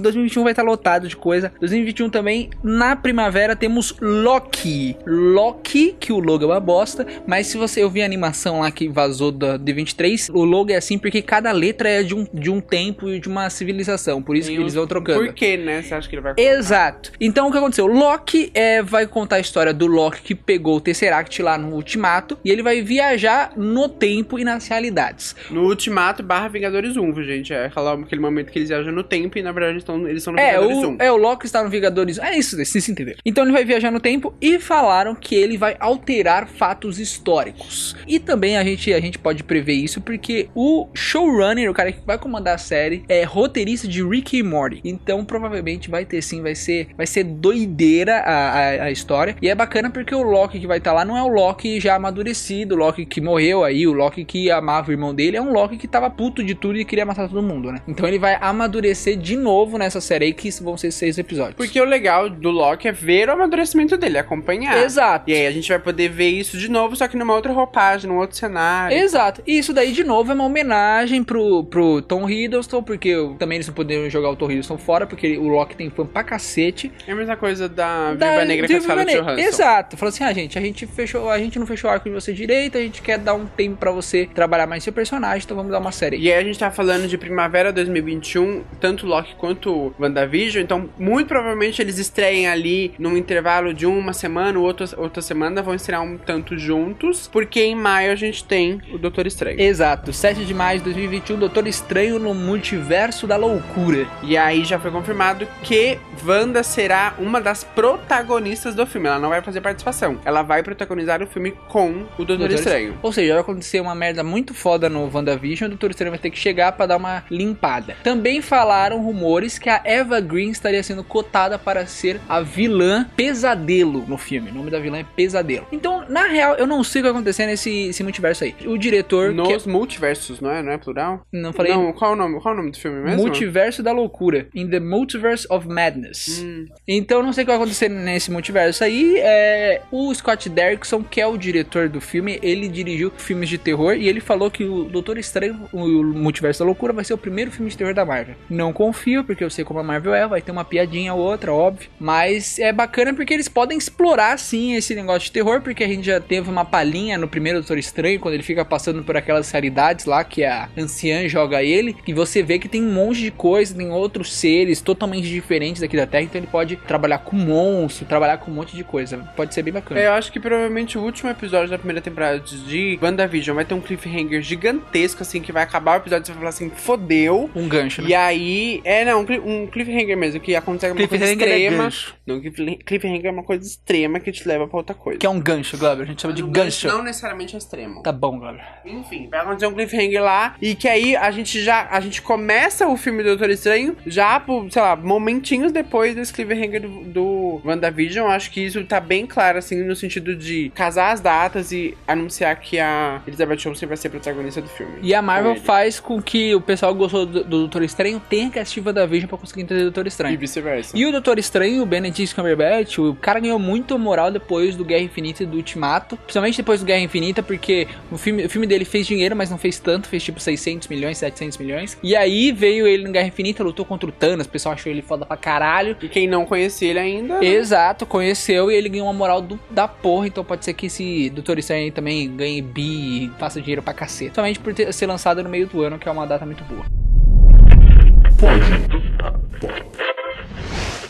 [0.00, 1.52] 2021 vai estar lotado de coisa.
[1.60, 4.96] 2021 também, na primavera, temos Loki.
[5.06, 8.88] Loki, que o logo é uma bosta, mas se você ouvir a animação lá que
[8.88, 12.60] vazou da D23, o logo é assim porque cada letra é de um, de um
[12.60, 14.22] tempo e de uma civilização.
[14.22, 15.24] Por isso que eles vão trocando.
[15.24, 15.82] Por que, né?
[15.82, 16.52] Você acha que ele vai colocar?
[16.52, 17.12] Exato.
[17.20, 17.86] Então o que aconteceu?
[17.86, 22.38] Loki é, vai contar a história do Loki que pegou o Tesseract lá no Ultimato
[22.44, 25.34] e ele vai viajar no tempo e nas realidades.
[25.50, 27.52] No Ultimato barra Vingadores 1, viu, gente?
[27.52, 27.70] É
[28.04, 30.38] aquele momento que eles viajam no tempo e na verdade estão estão eles estão no
[30.38, 30.96] É Vingadores o, 1.
[31.00, 32.18] é, o Loki está no Vingadores.
[32.18, 33.18] É isso, vocês se entenderam.
[33.24, 37.96] Então ele vai viajar no tempo e falaram que ele vai alterar fatos históricos.
[38.06, 42.00] E também a gente, a gente pode prever isso porque o showrunner, o cara que
[42.06, 44.80] vai comandar a série, é roteirista de Rick e Morty.
[44.84, 49.36] Então provavelmente vai ter sim, vai ser, vai ser doideira a, a, a história.
[49.40, 51.94] E é bacana porque o Loki que vai estar lá não é o Loki já
[51.94, 55.52] amadurecido, o Loki que morreu aí, o Loki que amava o irmão dele, é um
[55.52, 57.80] Loki que tava puto de tudo e queria matar todo mundo, né?
[57.86, 61.56] Então ele vai amadurecer de novo nessa série aí, que vão ser seis episódios.
[61.56, 64.78] Porque o legal do Loki é ver o amadurecimento dele, acompanhar.
[64.84, 65.28] Exato.
[65.28, 68.08] E aí a gente vai poder ver isso de novo, só que numa outra roupagem,
[68.08, 68.96] num outro cenário.
[68.96, 69.42] Exato.
[69.46, 73.66] E isso daí, de novo, é uma homenagem pro, pro Tom Hiddleston, porque também eles
[73.66, 76.92] não poderiam jogar o Tom Hiddleston fora, porque o Loki tem fã pra cacete.
[77.06, 79.04] É a mesma coisa da Da- Viva Negra com a.
[79.04, 79.38] Johansson.
[79.40, 79.96] Exato.
[79.96, 82.32] Falou assim, ah, gente, a gente fechou, a gente não fechou o arco de você
[82.32, 85.72] direito, a gente quer dar um tempo pra você trabalhar mais seu personagem, então vamos
[85.72, 86.16] dar uma série.
[86.18, 91.28] E aí a gente tá falando de primavera 2021, tanto Loki quanto WandaVision, então muito
[91.28, 96.16] provavelmente eles estreiem ali num intervalo de uma semana, outra, outra semana, vão estrear um
[96.16, 99.60] tanto juntos, porque em maio a gente tem o Doutor Estranho.
[99.60, 100.12] Exato.
[100.12, 104.06] 7 de maio de 2021, Doutor Estranho no Multiverso da Loucura.
[104.22, 109.08] E aí já foi confirmado que Wanda será uma das protagonistas do filme.
[109.08, 110.18] Ela não vai fazer participação.
[110.24, 112.98] Ela vai protagonizar o filme com o Doutor, Estranho.
[113.02, 116.30] Ou seja, vai acontecer uma merda muito foda no WandaVision, o Doutor Estranho vai ter
[116.30, 117.96] que chegar pra dar uma limpada.
[118.02, 124.04] Também falaram rumores que a Eva Green estaria sendo cotada para ser a vilã Pesadelo
[124.08, 124.50] no filme.
[124.50, 125.66] O nome da vilã é Pesadelo.
[125.70, 128.54] Então, na real, eu não sei o que vai acontecer nesse esse multiverso aí.
[128.66, 129.28] O diretor...
[129.30, 130.62] que- Nos multiversos, não é?
[130.62, 131.26] Não é plural?
[131.32, 131.72] Não falei...
[131.72, 132.40] Não, qual é o nome?
[132.40, 133.18] Qual é o nome do filme mesmo?
[133.22, 134.48] Multiverso da loucura.
[134.54, 136.42] In the Multiverse of Madness.
[136.44, 136.66] Hum.
[136.86, 139.14] Então não sei o que vai acontecer nesse multiverso aí.
[139.18, 143.94] É, o Scott Derrickson, que é o diretor do filme, ele dirigiu filmes de terror
[143.94, 147.50] e ele falou que o Doutor Estranho, o Multiverso da Loucura, vai ser o primeiro
[147.50, 148.34] filme de terror da Marvel.
[148.48, 151.52] Não confio, porque eu sei como a Marvel é, vai ter uma piadinha ou outra,
[151.52, 151.88] óbvio.
[151.98, 156.04] Mas é bacana porque eles podem explorar sim esse negócio de terror, porque a gente
[156.04, 160.04] já teve uma palhinha no primeiro Doutor Estranho, quando ele fica passando por aquelas realidades
[160.04, 163.74] lá que a anciã joga ele, e você vê que tem um monte de coisa,
[163.74, 168.38] tem outros seres totalmente diferentes daqui da Terra, então ele pode trabalhar com monstro, trabalhar
[168.38, 169.18] com um monte de coisa.
[169.36, 170.00] Pode ser bem bacana.
[170.00, 173.74] É, eu acho que provavelmente o último episódio da primeira temporada de WandaVision vai ter
[173.74, 177.50] um cliffhanger gigantesco, assim, que vai acabar o episódio e você vai falar assim, fodeu.
[177.54, 178.08] Um gancho, né?
[178.08, 181.84] E aí, é, não, um cli- cliffhanger mesmo, que acontece uma coisa é extrema.
[181.84, 182.14] gancho.
[182.26, 185.18] não, cliff- cliffhanger é uma coisa extrema que te leva pra outra coisa.
[185.18, 186.02] Que é um gancho, Glauber.
[186.02, 186.88] A gente chama de Um gancho.
[186.88, 188.02] Não necessariamente é extremo.
[188.02, 188.62] Tá bom, Glauber.
[188.84, 192.86] Enfim, vai acontecer um cliffhanger lá e que aí a gente já a gente começa
[192.88, 197.60] o filme do Doutor Estranho já por, sei lá, momentinhos depois desse cliffhanger do, do
[197.64, 198.28] WandaVision.
[198.30, 202.56] Acho que isso tá bem claro, assim, no sentido de casar as datas e anunciar
[202.60, 204.94] que a Elizabeth Olsen vai ser protagonista do filme.
[205.02, 208.58] E a Marvel faz com que o pessoal gostou do, do Doutor Estranho tenha que
[208.58, 210.38] assistir WandaVision pra conseguir entender o Doutor E Estranho.
[210.38, 210.96] vice-versa.
[210.96, 215.02] E o Doutor Estranho, o Benedict Cumberbatch, o cara ganhou muito moral depois do Guerra
[215.02, 216.16] Infinita e do Ultimato.
[216.16, 219.58] Principalmente depois do Guerra Infinita, porque o filme, o filme dele fez dinheiro, mas não
[219.58, 220.08] fez tanto.
[220.08, 221.98] Fez tipo 600 milhões, 700 milhões.
[222.02, 224.46] E aí veio ele no Guerra Infinita, lutou contra o Thanos.
[224.46, 225.96] O pessoal achou ele foda pra caralho.
[226.02, 227.44] E quem não conhecia ele ainda.
[227.44, 230.26] Exato, conheceu e ele ganhou uma moral do- da porra.
[230.26, 233.92] Então pode ser que esse Doutor Estranho aí também ganhe bi e faça dinheiro pra
[233.92, 234.34] cacete.
[234.34, 236.84] Somente por ter, ser lançado no meio do ano, que é uma data muito boa.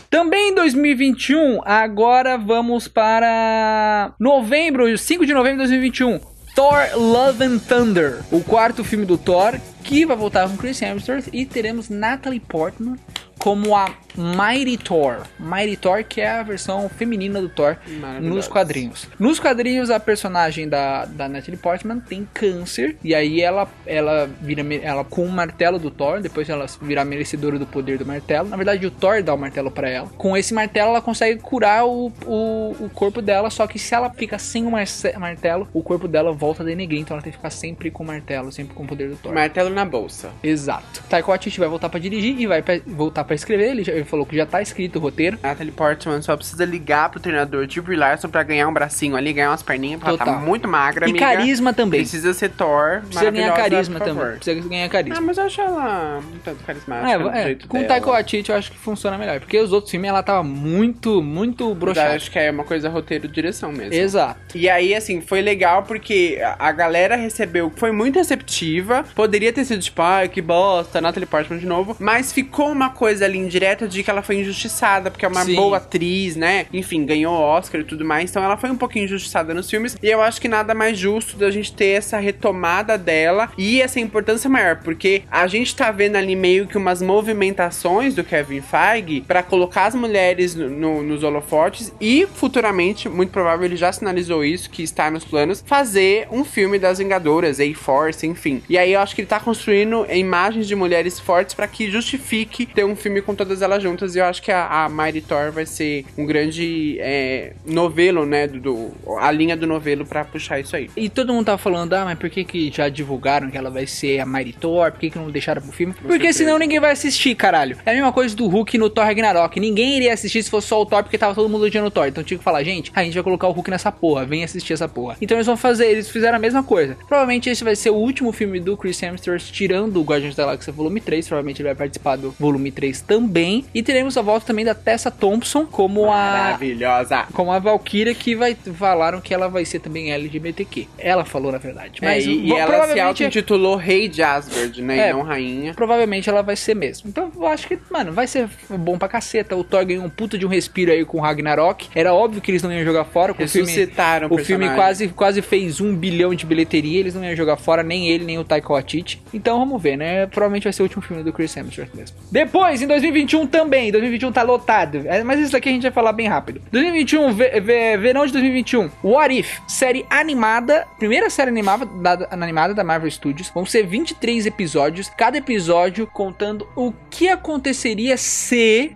[0.09, 6.19] Também em 2021, agora vamos para novembro, 5 de novembro de 2021.
[6.53, 11.29] Thor Love and Thunder, o quarto filme do Thor, que vai voltar com Chris Hemsworth
[11.31, 12.97] e teremos Natalie Portman
[13.41, 15.21] como a Mighty Thor.
[15.39, 17.75] Mighty Thor, que é a versão feminina do Thor
[18.21, 19.07] nos quadrinhos.
[19.17, 24.61] Nos quadrinhos, a personagem da, da Natalie Portman tem câncer, e aí ela, ela vira
[24.83, 28.47] ela com o martelo do Thor, depois ela vira merecedora do poder do martelo.
[28.49, 30.07] Na verdade, o Thor dá o martelo pra ela.
[30.17, 34.09] Com esse martelo, ela consegue curar o, o, o corpo dela, só que se ela
[34.11, 34.71] fica sem o
[35.19, 38.07] martelo, o corpo dela volta a denegrir, então ela tem que ficar sempre com o
[38.07, 39.33] martelo, sempre com o poder do Thor.
[39.33, 40.29] Martelo na bolsa.
[40.43, 41.01] Exato.
[41.09, 43.69] Taika Waititi vai voltar pra dirigir e vai pra- voltar pra escrever.
[43.71, 45.37] Ele, já- ele falou que já tá escrito o roteiro.
[45.41, 49.49] Natalie Portman só precisa ligar pro treinador de Larson pra ganhar um bracinho ali, ganhar
[49.51, 51.25] umas perninhas, porque ela tá muito magra, E amiga.
[51.25, 52.01] carisma também.
[52.01, 54.35] Precisa ser Thor, Precisa ganhar carisma também.
[54.37, 55.17] Precisa ganhar carisma.
[55.17, 57.87] Ah, mas eu acho ela um tanto carismática É, é, com o.
[57.87, 59.39] Taika Waititi eu acho que funciona melhor.
[59.39, 62.15] Porque os outros filmes ela tava muito, muito Eu broxada.
[62.15, 63.93] acho que é uma coisa roteiro e direção mesmo.
[63.93, 64.39] Exato.
[64.57, 69.03] E aí, assim, foi legal porque a galera recebeu, foi muito receptiva.
[69.15, 71.95] Poderia ter sido tipo, ai, que bosta, Natalie Portman de novo.
[71.99, 75.43] Mas ficou uma coisa coisa ali indireta de que ela foi injustiçada, porque é uma
[75.43, 75.55] Sim.
[75.55, 76.65] boa atriz, né?
[76.71, 79.97] Enfim, ganhou Oscar e tudo mais, então ela foi um pouquinho injustiçada nos filmes.
[80.01, 83.99] E eu acho que nada mais justo da gente ter essa retomada dela e essa
[83.99, 89.21] importância maior, porque a gente tá vendo ali meio que umas movimentações do Kevin Feige
[89.27, 94.45] pra colocar as mulheres no- no- nos holofotes e futuramente, muito provável, ele já sinalizou
[94.45, 98.61] isso, que está nos planos, fazer um filme das Vingadoras, A-Force, enfim.
[98.69, 102.65] E aí eu acho que ele tá construindo imagens de mulheres fortes pra que justifique
[102.65, 104.15] ter um filme com todas elas juntas.
[104.15, 108.47] E eu acho que a, a Mighty Thor vai ser um grande é, novelo, né?
[108.47, 110.89] Do, do- a linha do novelo pra puxar isso aí.
[110.95, 113.85] E todo mundo tava falando, ah, mas por que que já divulgaram que ela vai
[113.87, 114.91] ser a Mighty Thor?
[114.91, 115.93] Por que que não deixaram pro filme?
[115.93, 116.37] Porque certeza.
[116.39, 117.77] senão ninguém vai assistir, caralho.
[117.85, 119.59] É a mesma coisa do Hulk no Thor Ragnarok.
[119.59, 122.07] Ninguém iria assistir se fosse só o Thor, porque tava todo mundo odiando o Thor.
[122.07, 124.73] Então tinha que falar, gente, a gente vai colocar o Hulk nessa porra, vem assistir
[124.73, 125.17] essa porra.
[125.21, 126.97] Então eles vão fazer, eles fizeram a mesma coisa.
[127.07, 130.71] Provavelmente esse vai ser o último filme do Chris Hemsworth, tirando o Guardiões da Galáxia
[130.73, 131.27] Volume 3.
[131.27, 133.63] Provavelmente ele vai participar do Volume 3 também.
[133.73, 137.25] E teremos a volta também da Tessa Thompson como a Maravilhosa!
[137.33, 140.87] como a Valkyria que vai falaram que ela vai ser também LGBTQ.
[140.97, 144.23] Ela falou na verdade, É, mas e, e vo- ela se provavelmente auto-intitulou Rei de
[144.23, 145.07] Asgard, né?
[145.07, 145.09] É.
[145.09, 145.73] E não rainha.
[145.73, 147.09] provavelmente ela vai ser mesmo.
[147.09, 149.55] Então eu acho que, mano, vai ser bom pra caceta.
[149.55, 151.89] O Thor ganhou um puta de um respiro aí com o Ragnarok.
[151.93, 153.33] Era óbvio que eles não iam jogar fora.
[153.33, 156.99] com O filme, Ressuscitaram o o filme quase, quase fez um bilhão de bilheteria.
[156.99, 159.21] Eles não iam jogar fora, nem ele, nem o Taika Waititi.
[159.33, 160.25] Então vamos ver, né?
[160.27, 162.17] Provavelmente vai ser o último filme do Chris Hemsworth mesmo.
[162.31, 163.91] Depois, em 2021 também.
[163.91, 165.03] 2021 tá lotado.
[165.05, 166.61] É, Mas isso daqui a gente vai falar bem rápido.
[166.71, 168.89] 2021, ve- ve- verão de 2021.
[169.03, 170.87] What If, série animada.
[170.99, 173.49] Primeira série animada da, animada da Marvel Studios.
[173.53, 175.09] Vão ser 23 episódios.
[175.17, 178.95] Cada episódio contando o que aconteceria se.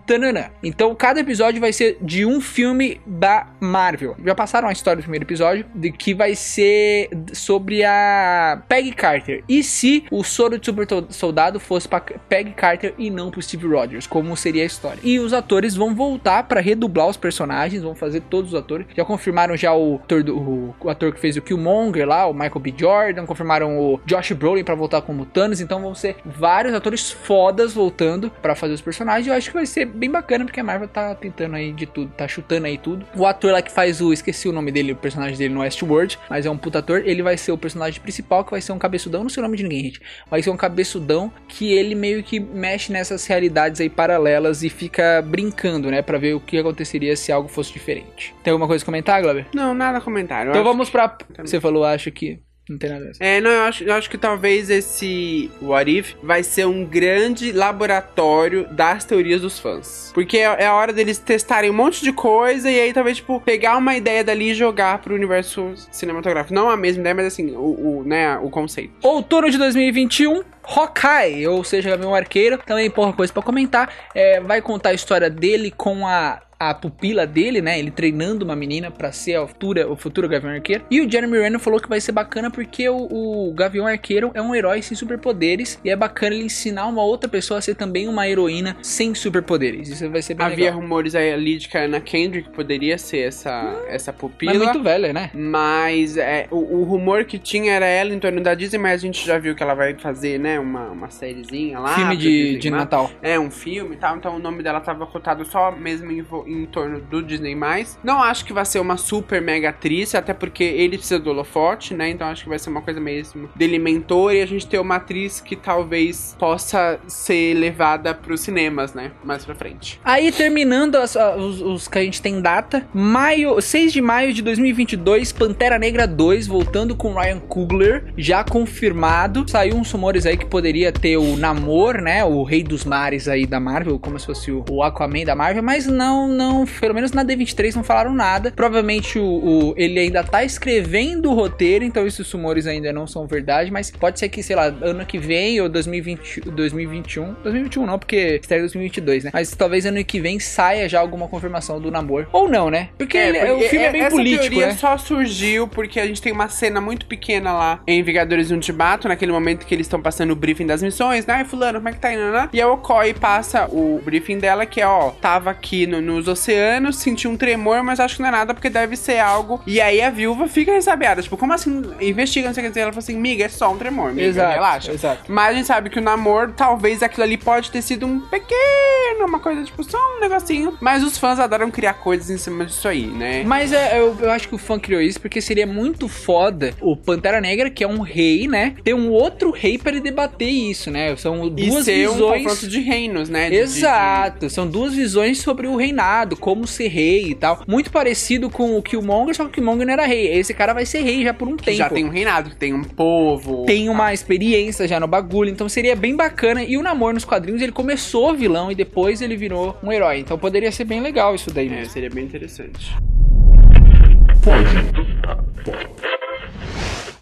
[0.64, 4.16] Então, cada episódio vai ser de um filme da Marvel.
[4.26, 9.44] Já passaram a história do primeiro episódio, de que vai ser sobre a Peggy Carter.
[9.48, 13.68] E se o soro de super soldado fosse pra Peggy Carter e não pro Steve
[13.68, 13.75] Rogers,
[14.08, 15.00] como seria a história.
[15.04, 18.88] E os atores vão voltar pra redublar os personagens, vão fazer todos os atores.
[18.96, 22.34] Já confirmaram já o ator, do- o, o ator que fez o Killmonger lá, o
[22.34, 22.74] Michael B.
[22.78, 27.74] Jordan, confirmaram o Josh Brolin pra voltar como Thanos, então vão ser vários atores fodas
[27.74, 29.28] voltando pra fazer os personagens.
[29.28, 32.12] Eu acho que vai ser bem bacana porque a Marvel tá tentando aí de tudo,
[32.16, 33.06] tá chutando aí tudo.
[33.16, 36.18] O ator lá que faz o, esqueci o nome dele, o personagem dele no Westworld,
[36.30, 38.78] mas é um puta ator, ele vai ser o personagem principal, que vai ser um
[38.80, 40.02] cabeçudão, não sei o nome de ninguém, gente.
[40.30, 45.22] Vai ser um cabeçudão que ele meio que mexe nessas realidades aí paralelas e fica
[45.22, 48.34] brincando, né, Pra ver o que aconteceria se algo fosse diferente.
[48.44, 49.48] Tem alguma coisa a comentar, Glauber?
[49.54, 50.50] Não, nada a comentário.
[50.50, 51.18] Eu Então vamos pra.
[51.40, 52.40] Você falou, acho que.
[52.68, 53.14] Não tem nada a ver.
[53.20, 57.52] É, não, eu acho, eu acho que talvez esse What If vai ser um grande
[57.52, 60.12] laboratório das teorias dos fãs.
[60.16, 63.40] Porque é, é a hora deles testarem um monte de coisa e aí talvez, tipo,
[63.40, 66.56] pegar uma ideia dali e jogar pro universo cinematográfico.
[66.56, 68.94] Não a mesma ideia, mas assim, o, o, né, o conceito.
[69.04, 73.90] Outono de 2021, Hawkeye, ou seja, Gavião Arqueiro, também pouca coisa pra comentar.
[74.14, 77.78] É, vai contar a história dele com a a pupila dele, né?
[77.78, 80.86] Ele treinando uma menina pra ser a futura, o futuro Gavião Arqueiro.
[80.90, 84.42] E o Jeremy Renner falou que vai ser bacana porque o, o Gavião Arqueiro é
[84.42, 88.08] um herói sem superpoderes e é bacana ele ensinar uma outra pessoa a ser também
[88.08, 89.90] uma heroína sem superpoderes.
[89.90, 90.80] Isso vai ser bem Havia legal.
[90.80, 94.54] rumores aí ali de que a Anna Kendrick poderia ser essa, essa pupila.
[94.54, 95.32] Mas muito velha, né?
[95.34, 99.06] Mas é, o, o rumor que tinha era ela em torno da Disney, mas a
[99.06, 101.96] gente já viu que ela vai fazer, né, uma, uma sériezinha lá.
[101.96, 102.70] Filme de, de.
[102.70, 103.10] Natal.
[103.22, 106.66] É, um filme e tal, então o nome dela tava cotado só mesmo em, em
[106.66, 107.56] torno do Disney+.
[108.04, 111.94] Não acho que vai ser uma super mega atriz, até porque ele precisa do holofote,
[111.94, 114.80] né, então acho que vai ser uma coisa mesmo dele mentor e a gente ter
[114.80, 120.00] uma atriz que talvez possa ser levada pros cinemas, né, mais pra frente.
[120.04, 124.42] Aí terminando as- os, os que a gente tem data, maio, 6 de maio de
[124.42, 129.46] 2022, Pantera Negra 2 voltando com Ryan Coogler, já confirmado.
[129.50, 133.46] Saiu uns rumores aí que poderia ter o Namor, né, o Rei dos Mares aí
[133.46, 137.12] da Marvel, como se fosse o, o Aquaman da Marvel, mas não, não, pelo menos
[137.12, 138.52] na D23 não falaram nada.
[138.56, 143.26] Provavelmente o, o- ele ainda tá escrevendo o roteiro, então esses rumores ainda não são
[143.28, 148.00] verdade, mas pode ser que, sei lá, ano que vem ou 2020, 2021, 2021 não,
[148.00, 149.32] porque estreia 2022, né?
[149.34, 152.28] Mas talvez ano que vem saia já alguma confirmação do namoro.
[152.32, 152.90] Ou não, né?
[152.98, 154.74] Porque, ele- o porque filme é bem essa político, teoria né?
[154.74, 159.32] só surgiu porque a gente tem uma cena muito pequena lá em Vingadores Ultimato, naquele
[159.32, 161.36] momento que eles estão passando o briefing das missões, né?
[161.36, 162.50] Ai, fulano, como é que tá indo, né?
[162.54, 166.98] E a Okoi passa o briefing dela, que é, ó, tava aqui no- nos oceanos,
[166.98, 169.62] senti um tremor, mas acho que não é nada, porque deve ser algo.
[169.66, 171.82] E aí a viúva fica ressabiada, tipo, como assim?
[172.02, 172.82] Investiga, não sei o que dizer.
[172.82, 174.92] Ela fala assim, miga, é só um tremor, miga, Exato, relaxa.
[174.92, 175.24] exato.
[175.32, 179.26] Mas a gente sabe que o namoro, talvez aquilo ali pode ter sido um pequeno,
[179.28, 180.78] uma coisa, tipo, só um negocinho.
[180.80, 183.44] Mas os fãs adoram criar coisas em cima disso aí, né?
[183.46, 186.96] Mas é, eu, eu acho que o fã criou isso porque seria muito foda o
[186.96, 188.76] Pantera Negra, que é um rei, né?
[188.84, 191.16] Ter um outro rei pra ele combater isso, né?
[191.16, 192.44] São E duas um visões.
[192.44, 193.46] confronto de reinos, né?
[193.50, 197.62] De- de- Exato, são duas visões sobre o reinado, como ser rei e tal.
[197.68, 200.28] Muito parecido com o Killmonger, só que o Killmonger não era rei.
[200.38, 201.78] Esse cara vai ser rei já por um tempo.
[201.78, 203.66] já tem um reinado, que tem um povo.
[203.66, 206.64] Tem uma experiência já no bagulho, então seria bem bacana.
[206.64, 210.20] E o Namor nos quadrinhos, ele começou vilão e depois ele virou um herói.
[210.20, 211.94] Então poderia ser bem legal isso daí É, mesmo.
[211.94, 212.96] seria bem interessante.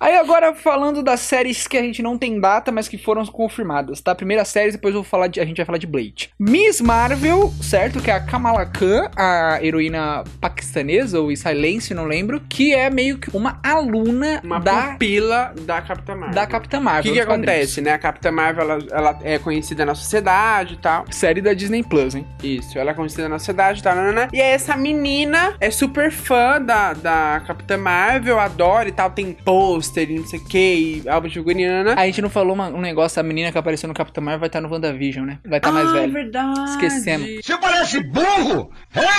[0.03, 4.01] Aí agora falando das séries que a gente não tem data, mas que foram confirmadas,
[4.01, 4.13] tá?
[4.13, 6.29] Primeira série, depois vou falar de, a gente vai falar de Blade.
[6.37, 8.01] Miss Marvel, certo?
[8.01, 13.17] Que é a Kamala Khan, a heroína paquistanesa ou israelense, não lembro, que é meio
[13.17, 16.35] que uma aluna Uma da pupila da Capitã Marvel.
[16.35, 17.03] da Capitã O Marvel.
[17.13, 17.47] que, que quadrinhos.
[17.53, 17.93] acontece, né?
[17.93, 21.05] A Capitã Marvel, ela, ela é conhecida na sociedade e tal.
[21.11, 22.27] Série da Disney Plus, hein?
[22.43, 24.27] Isso, ela é conhecida na sociedade e tal, nanana.
[24.33, 29.31] E aí essa menina é super fã da, da Capitã Marvel, adora e tal, tem
[29.93, 31.93] pôster e não sei o que, e álbum de figurinha.
[31.95, 34.47] A gente não falou uma- um negócio, a menina que apareceu no Capitã Marvel vai
[34.47, 35.37] estar no WandaVision, né?
[35.45, 36.05] Vai estar mais velha.
[36.05, 36.69] Ah, verdade.
[36.71, 37.45] Esquecemos.
[37.45, 38.71] Você parece burro!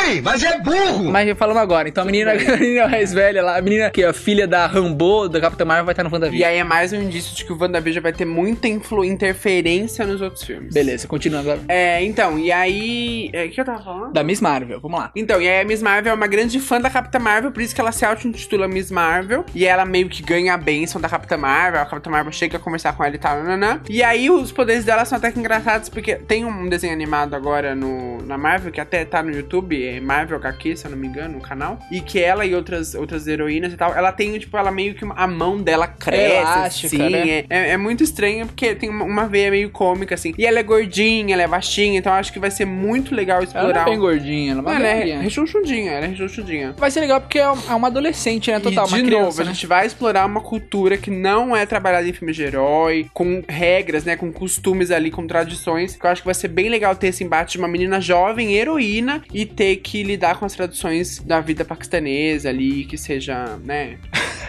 [0.06, 1.04] Ei, mas é burro!
[1.10, 4.06] Mas falamos agora, então a menina, a menina mais velha lá, a menina que é
[4.06, 6.40] a filha da Rambo, da Capitã Marvel, vai estar no WandaVision.
[6.40, 10.04] E aí é mais um indício de que o WandaVision vai ter muita influ interferência
[10.06, 10.72] nos outros filmes.
[10.74, 11.64] Beleza, continuando agora.
[11.68, 13.30] É, então, e aí.
[13.32, 14.12] é, O que eu tava falando?
[14.12, 15.10] Da Miss Marvel, vamos lá.
[15.14, 17.74] Então, e aí a Miss Marvel é uma grande fã da Capitã Marvel, por isso
[17.74, 19.44] que ela se auto-intitula Miss Marvel.
[19.54, 21.80] E ela meio que ganha a bênção da Capitã Marvel.
[21.80, 23.80] A Capitã Marvel chega a conversar com ela e tal, nananã.
[23.88, 27.74] E aí os poderes dela são até que engraçados, porque tem um desenho animado agora
[27.74, 31.06] no, na Marvel, que até tá no YouTube, é Marvel HQ, se eu não me
[31.06, 31.78] engano, o canal.
[31.90, 35.04] E que ela e outras, outras heroínas e tal, ela tem, tipo, ela meio que
[35.04, 37.10] a mão dela cresce, Elástica, assim.
[37.10, 37.28] né?
[37.28, 40.34] É, é, é muito estranho, porque tem uma, uma veia meio cômica, assim.
[40.38, 43.44] E ela é gordinha, ela é baixinha, então acho que vai ser muito legal Ela
[43.44, 43.74] explorar.
[43.74, 46.74] não é bem gordinha, ela é uma ela é rechonchudinha, ela é rechonchudinha.
[46.76, 48.58] Vai ser legal porque é é uma adolescente, né?
[48.58, 49.52] Total, e de uma novo, criança, a né?
[49.52, 54.04] gente vai explorar uma cultura que não é trabalhada em filmes de herói, com regras,
[54.04, 57.08] né, com costumes ali, com tradições, que eu acho que vai ser bem legal ter
[57.08, 61.40] esse embate de uma menina jovem, heroína, e ter que lidar com as tradições da
[61.40, 63.96] vida paquistanesa ali, que seja, né,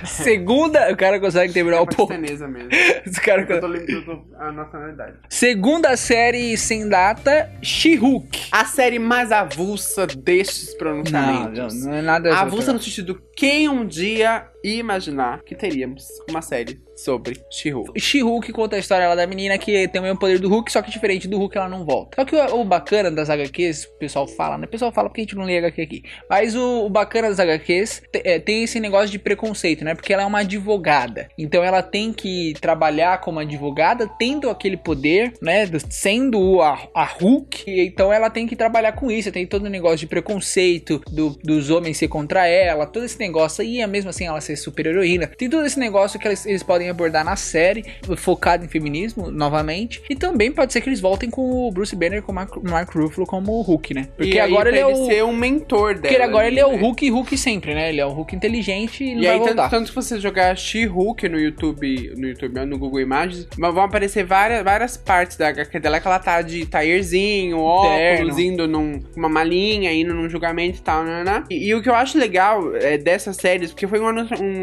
[0.03, 2.07] Segunda, o cara consegue terminar o ponto.
[2.07, 2.69] paquistanesa mesmo.
[3.23, 5.13] Cara Eu tô lembrando a nacionalidade.
[5.29, 8.49] Segunda série sem data, She-Hulk.
[8.51, 11.73] A série mais avulsa destes Não, pronunciamentos.
[11.83, 16.41] não, não é nada Avulsa no sentido quem um dia ia imaginar que teríamos uma
[16.41, 17.99] série sobre She-Hulk.
[17.99, 20.81] She-Hulk conta a história lá da menina que tem o mesmo poder do Hulk, só
[20.81, 22.15] que diferente do Hulk ela não volta.
[22.15, 24.65] Só que o, o bacana das HQs, o pessoal fala, né?
[24.65, 26.03] O pessoal fala porque a gente não lê HQ aqui.
[26.29, 29.93] Mas o, o bacana das HQs é, tem esse negócio de preconceito, né?
[29.95, 31.27] Porque ela é uma advogada.
[31.37, 35.65] Então ela tem que trabalhar como advogada, tendo aquele poder, né?
[35.65, 37.63] do- Sendo a, a Hulk.
[37.67, 39.31] Então ela tem que trabalhar com isso.
[39.31, 43.63] Tem todo o negócio de preconceito do- dos homens ser contra ela, todo esse negócio
[43.63, 45.27] e mesmo assim ela ser super heroína.
[45.27, 47.83] Tem todo esse negócio que eles, eles podem abordar na série,
[48.17, 50.01] focado em feminismo, novamente.
[50.09, 52.93] E também pode ser que eles voltem com o Bruce Banner com o Mark, Mark
[52.95, 54.07] Ruffalo como o Hulk, né?
[54.17, 55.05] Porque E agora ele é o.
[55.05, 56.01] ser um mentor dela.
[56.07, 56.77] Porque agora ele é o né?
[56.77, 57.89] Hulk e Hulk sempre, né?
[57.89, 59.69] Ele é o Hulk inteligente e E aí, tanto, voltar.
[59.69, 64.63] tanto que você jogar She-Hulk no YouTube, no YouTube, no Google Imagens, vão aparecer várias,
[64.63, 69.91] várias partes da HQ dela que ela tá de taierzinho, óculos, indo num- numa malinha,
[69.91, 71.43] indo num julgamento e tal, né, né?
[71.49, 74.09] E, e o que eu acho legal é, dessas séries, porque foi um,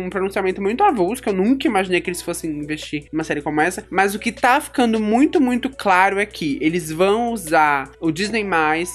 [0.07, 3.61] um pronunciamento muito avulso, que eu nunca imaginei que eles fossem investir numa série como
[3.61, 8.11] essa, mas o que tá ficando muito, muito claro é que eles vão usar o
[8.11, 8.47] Disney+,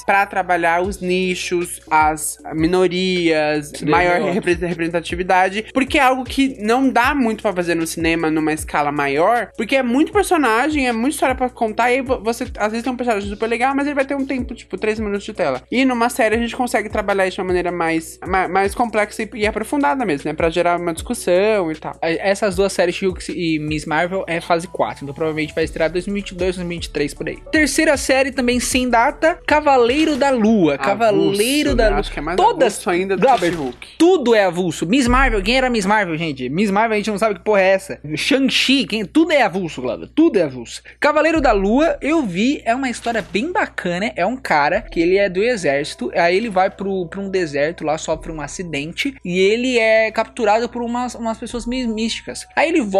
[0.05, 6.57] pra trabalhar os nichos, as minorias, Isso daí maior é representatividade, porque é algo que
[6.61, 10.91] não dá muito pra fazer no cinema numa escala maior, porque é muito personagem, é
[10.93, 13.95] muita história pra contar, e você às vezes tem um personagem super legal, mas ele
[13.95, 15.61] vai ter um tempo, tipo, 3 minutos de tela.
[15.71, 19.23] E numa série a gente consegue trabalhar isso de uma maneira mais, ma- mais complexa
[19.23, 20.33] e, e aprofundada mesmo, né?
[20.33, 21.95] Pra gerar uma discussão e tal.
[22.01, 22.95] Essas duas séries,
[23.29, 25.03] E Miss Marvel, é fase 4.
[25.03, 27.37] Então provavelmente vai estrear 2022, 2023 por aí.
[27.51, 30.77] Terceira série também sem data, Cavaleiro da Lua.
[30.77, 31.89] Cavaleiro Avulso, da né?
[31.91, 31.99] Lua.
[31.99, 33.87] Acho que é mais Todas avulso ainda do que She-Hulk.
[33.97, 34.85] Tudo é avulso.
[34.85, 36.49] Miss Marvel, quem era Miss Marvel, gente?
[36.49, 37.99] Miss Marvel a gente não sabe que porra é essa.
[38.15, 39.05] Shang-Chi, quem...
[39.05, 40.07] tudo é avulso, Glauber.
[40.13, 40.81] Tudo é avulso.
[40.99, 44.11] Cavaleiro da Lua, eu vi, é uma história bem bacana.
[44.15, 47.83] É um cara que ele é do exército, aí ele vai pro, pra um deserto
[47.83, 52.47] lá, sofre um acidente e ele é capturado por umas, umas pessoas mí- místicas.
[52.55, 52.96] Aí ele volta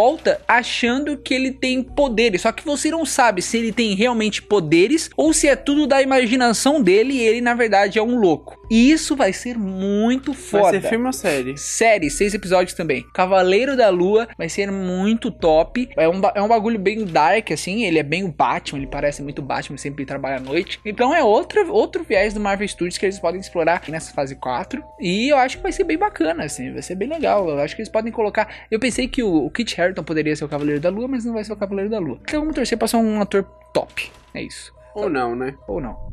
[0.48, 5.10] achando que ele tem poderes, só que você não sabe se ele tem realmente poderes
[5.16, 8.58] ou se é tudo da imaginação dele e ele na verdade é um louco.
[8.70, 10.64] E isso vai ser muito foda.
[10.64, 11.58] Vai ser filme ou série?
[11.58, 13.06] Série, seis episódios também.
[13.14, 15.90] Cavaleiro da Lua vai ser muito top.
[15.96, 17.86] É um, é um bagulho bem dark, assim.
[17.86, 20.80] Ele é bem o Batman, ele parece muito Batman, sempre trabalha à noite.
[20.86, 24.84] Então é outro, outro viés do Marvel Studios que eles podem explorar nessa fase 4.
[25.00, 26.74] E eu acho que vai ser bem bacana, assim.
[26.74, 27.48] Vai ser bem legal.
[27.50, 28.50] Eu acho que eles podem colocar.
[28.70, 31.26] Eu pensei que o, o Kit Harington Então poderia ser o Cavaleiro da Lua, mas
[31.26, 32.20] não vai ser o Cavaleiro da Lua.
[32.22, 34.12] Então vamos torcer pra ser um ator top.
[34.34, 34.74] É isso.
[34.96, 35.56] Ou não, né?
[35.68, 36.08] Ou não.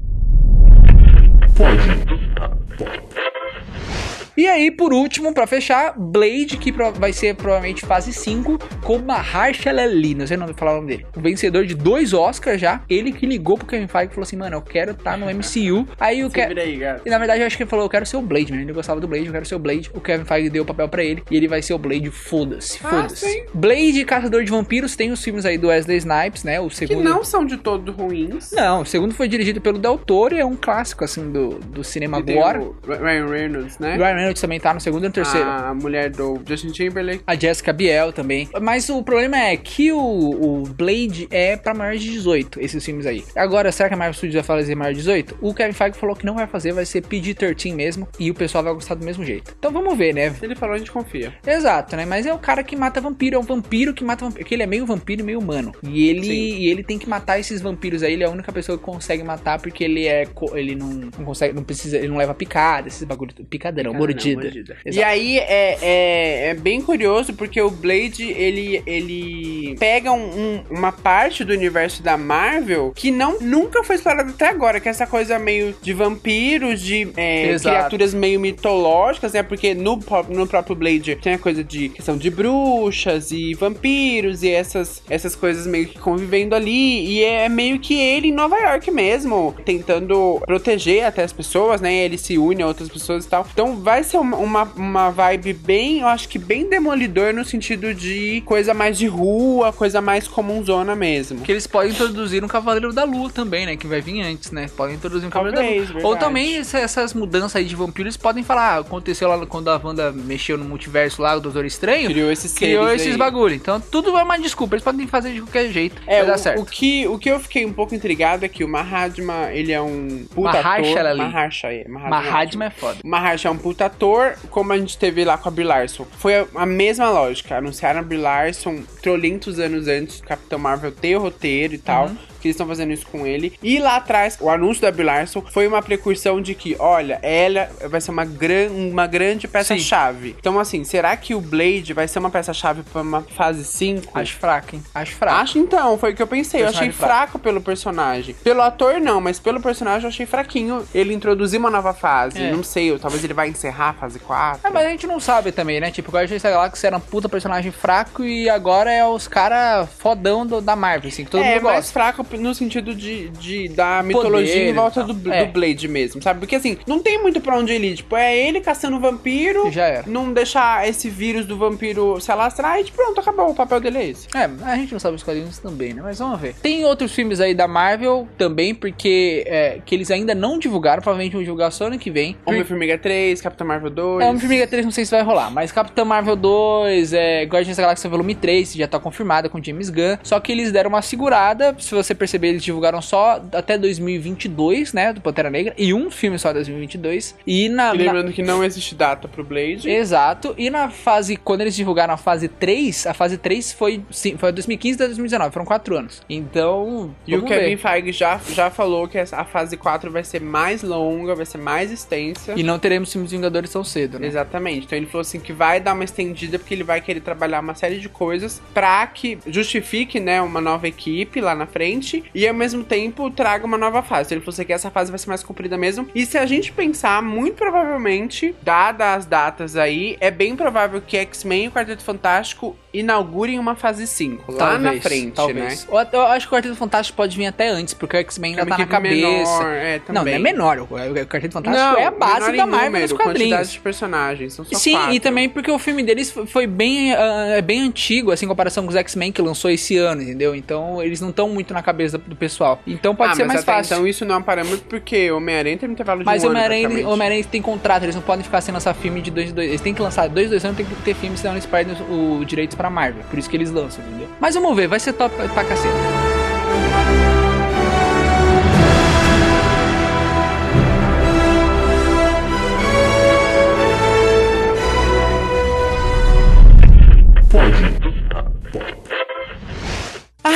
[4.37, 9.83] E aí, por último, pra fechar, Blade, que vai ser provavelmente fase 5, com Mahershala
[9.83, 11.07] Ali, não sei o nome, falar o nome dele.
[11.17, 12.83] O vencedor de dois Oscars já.
[12.89, 15.87] Ele que ligou pro Kevin Feige e falou assim, mano, eu quero estar no MCU.
[16.01, 17.03] Aí o Se Ke- vira aí, gato.
[17.07, 18.63] E na verdade eu acho que ele falou, eu quero ser o Blade, mano.
[18.65, 19.91] Ele gostava do Blade, eu quero ser o Blade.
[19.95, 22.79] O Kevin Feige deu o papel pra ele e ele vai ser o Blade, foda-se,
[22.83, 23.17] Ah, foda-se.
[23.27, 23.45] sim.
[23.55, 26.61] Blade, Caçador de Vampiros, tem os filmes aí do Wesley Snipes, né?
[26.61, 27.05] O Que segundo...
[27.05, 28.51] não são de todo ruins.
[28.53, 31.85] Não, o segundo foi dirigido pelo Del Toro e é um clássico, assim, do, do
[31.85, 32.61] cinema E agora.
[32.87, 33.97] Ryan Reynolds, né?
[33.97, 35.49] Ryan Reynolds também tá no segundo e no terceiro.
[35.49, 37.23] A mulher do Justin Timberlake.
[37.27, 38.49] A Jessica Biel também.
[38.61, 43.07] Mas o problema é que o, o Blade é pra maior de 18, esses filmes
[43.07, 43.25] aí.
[43.37, 45.39] Agora, será que a Marvel Studios vai fazer maior de 18?
[45.41, 48.09] O Kevin Feige falou que não vai fazer, vai ser PG-13 mesmo.
[48.19, 49.55] E o pessoal vai gostar do mesmo jeito.
[49.59, 50.31] Então vamos ver, né?
[50.31, 51.35] Se ele falou, a gente confia.
[51.47, 52.05] Exato, né?
[52.05, 54.45] Mas é o cara que mata vampiro, é um vampiro que mata vampiro.
[54.45, 55.73] Porque ele é meio vampiro e meio humano.
[55.83, 56.33] E ele, Sim.
[56.33, 58.13] e ele tem que matar esses vampiros aí.
[58.15, 60.27] Ele é a única pessoa que consegue matar porque ele é.
[60.55, 63.33] Ele não, não consegue, não precisa, ele não leva picada, esses bagulho.
[63.49, 63.99] Picada não, Ah,
[64.35, 64.77] mordida.
[64.87, 70.65] E aí é, é, é bem curioso porque o Blade ele, ele pega um- um-
[70.71, 74.91] uma parte do universo da Marvel que não nunca foi explorada até agora, que é
[74.91, 79.43] essa coisa meio de vampiros, de é, criaturas meio mitológicas, né?
[79.43, 79.99] Porque no,
[80.29, 85.35] no próprio Blade tem a coisa de questão de bruxas e vampiros e essas, essas
[85.35, 87.07] coisas meio que convivendo ali.
[87.07, 91.93] E é meio que ele em Nova York mesmo, tentando proteger até as pessoas, né?
[91.95, 93.47] Ele se une a outras pessoas e tal.
[93.53, 97.93] Então vai ser uma, uma, uma vibe bem, eu acho que bem demolidor no sentido
[97.95, 101.41] de coisa mais de rua, coisa mais comunzona mesmo.
[101.41, 103.77] Que eles podem introduzir um Cavaleiro da Lua também, né?
[103.77, 104.69] Que vai vir antes, né?
[104.77, 105.95] Podem introduzir um Cavaleiro Talvez, da Lua.
[106.03, 106.07] verdade.
[106.15, 109.81] Ou também essa- essas mudanças aí de vampiros podem falar, ah, aconteceu lá quando a
[109.83, 112.09] Wanda mexeu no multiverso lá, o Doutor Estranho.
[112.11, 113.17] Criou esses Criou esses aí.
[113.19, 113.55] bagulho.
[113.55, 114.75] Então tudo é uma desculpa.
[114.75, 116.01] Eles podem fazer de qualquer jeito.
[116.07, 116.63] É, vai dar o, certo.
[116.63, 119.81] o que, o que eu fiquei um pouco intrigado é que o Mahatma, ele é
[119.81, 121.11] um puta Mahershala ator.
[121.11, 121.19] Ali.
[121.21, 121.89] Maharsha, é.
[121.89, 122.99] Mahatma, Mahatma é foda.
[123.05, 126.07] O Mahershala é um puta ator, como a gente teve lá com a Brie Larson.
[126.19, 127.57] Foi a, a mesma lógica.
[127.57, 132.07] Anunciaram a Brie Larson trolintos anos antes do Capitão Marvel ter o roteiro e tal.
[132.07, 132.17] Uhum.
[132.45, 133.55] Que eles estão fazendo isso com ele.
[133.63, 137.71] E lá atrás, o anúncio da Brie Larson foi uma precursão de que, olha, ela
[137.89, 140.37] vai ser uma, gran, uma grande peça-chave.
[140.39, 144.19] Então, assim, será que o Blade vai ser uma peça-chave pra uma fase 5?
[144.19, 144.83] Acho fraco, hein?
[144.95, 145.37] Acho fraco.
[145.41, 146.61] Acho então, foi o que eu pensei.
[146.63, 147.15] Eu achei fraco.
[147.15, 148.35] fraco pelo personagem.
[148.45, 150.87] Pelo ator, não, mas pelo personagem eu achei fraquinho.
[150.95, 152.43] Ele introduzir uma nova fase.
[152.43, 152.51] É.
[152.53, 154.61] Não sei, ou talvez ele vai encerrar a fase 4.
[154.67, 155.91] É, mas a gente não sabe também, né?
[155.91, 159.87] Tipo, o Guardiões da Galáxia era um puta personagem fraco e agora é os cara
[159.99, 161.93] fodão do- da Marvel, assim, que todo é, mundo mais gosta.
[161.93, 165.15] fraco no sentido de, de da mitologia e em volta tal.
[165.15, 165.45] do, É.
[165.47, 166.41] do Blade mesmo, sabe?
[166.41, 167.97] Porque assim, não tem muito pra onde ele ir.
[167.97, 170.05] Tipo, é ele caçando vampiro, E já era.
[170.07, 173.51] não deixar esse vírus do vampiro se alastrar e pronto, acabou.
[173.51, 174.29] O papel dele é esse.
[174.35, 176.03] É, a gente não sabe os quadrinhos também, né?
[176.03, 176.55] Mas vamos ver.
[176.63, 181.33] Tem outros filmes aí da Marvel também, porque é, que eles ainda não divulgaram, provavelmente
[181.33, 182.37] vão divulgar só ano que vem.
[182.47, 184.25] Homem-Formiga 3, Capitão Marvel 2.
[184.25, 187.83] É, Homem-Formiga 3 não sei se vai rolar, mas Capitão Marvel 2, é, Guardiões da
[187.83, 191.75] Galáxia Volume 3 já tá confirmada com James Gunn, só que eles deram uma segurada,
[191.79, 196.39] se você perceber, eles divulgaram só até 2022, né, do Pantera Negra, e um filme
[196.39, 197.85] só 2022, e na...
[197.95, 199.89] E na- lembrando que não existe data pro Blade.
[199.91, 204.37] Exato, e na fase, quando eles divulgaram a fase 3, a fase 3 foi, sim,
[204.37, 206.23] foi 2015 a 2019, foram 4 anos.
[206.29, 207.77] Então, E o Kevin ver.
[207.77, 211.91] Feige já, já falou que a fase 4 vai ser mais longa, vai ser mais
[211.91, 212.55] extensa.
[212.57, 214.27] E não teremos filmes Vingadores tão cedo, né?
[214.27, 214.87] Exatamente.
[214.87, 217.75] Então ele falou assim que vai dar uma estendida porque ele vai querer trabalhar uma
[217.75, 222.04] série de coisas pra que justifique, né, uma nova equipe lá na frente
[222.35, 224.35] e ao mesmo tempo traga uma nova fase.
[224.35, 226.09] Ele falou assim que essa fase vai ser mais comprida mesmo.
[226.15, 231.17] E se a gente pensar, muito provavelmente, dadas as datas aí, é bem provável que
[231.17, 235.85] X-Men e o Quarteto Fantástico inaugurem uma fase 5 lá na frente, talvez.
[235.85, 235.91] né?
[236.13, 238.63] Eu, eu acho que o Quarteto Fantástico pode vir até antes, porque o X-Men ainda
[238.63, 239.15] É tá na equipe cabeça.
[239.17, 240.79] menor, é, não, não é menor.
[240.81, 243.73] O Quarteto Fantástico é a base da Marvel número, nos quantidade quadrinhos.
[243.73, 245.15] de personagens, são só Sim, quatro.
[245.15, 248.91] e também porque o filme deles foi- bem, é bem antigo, assim, em comparação com
[248.91, 250.55] os X-Men que lançou esse ano, entendeu?
[250.55, 252.81] Então eles não estão muito na cabeça do pessoal.
[252.87, 253.95] Então pode Ah, ser mas mais até fácil.
[253.95, 256.51] Então isso não é um parâmetro porque Homem-Aranha tem um intervalo de Mas um o
[256.51, 257.13] ano Homem-Aranha praticamente.
[257.15, 259.69] Homem-Aranha tem contrato, eles não podem ficar sem lançar filme de dois em dois.
[259.69, 262.39] Eles têm que lançar dois, dois anos, tem que ter filme, senão eles perdem o,
[262.41, 263.23] o direitos pra Marvel.
[263.31, 264.29] Por isso que eles lançam, entendeu?
[264.41, 265.95] Mas vamos ver, vai ser top pra, pra cacete.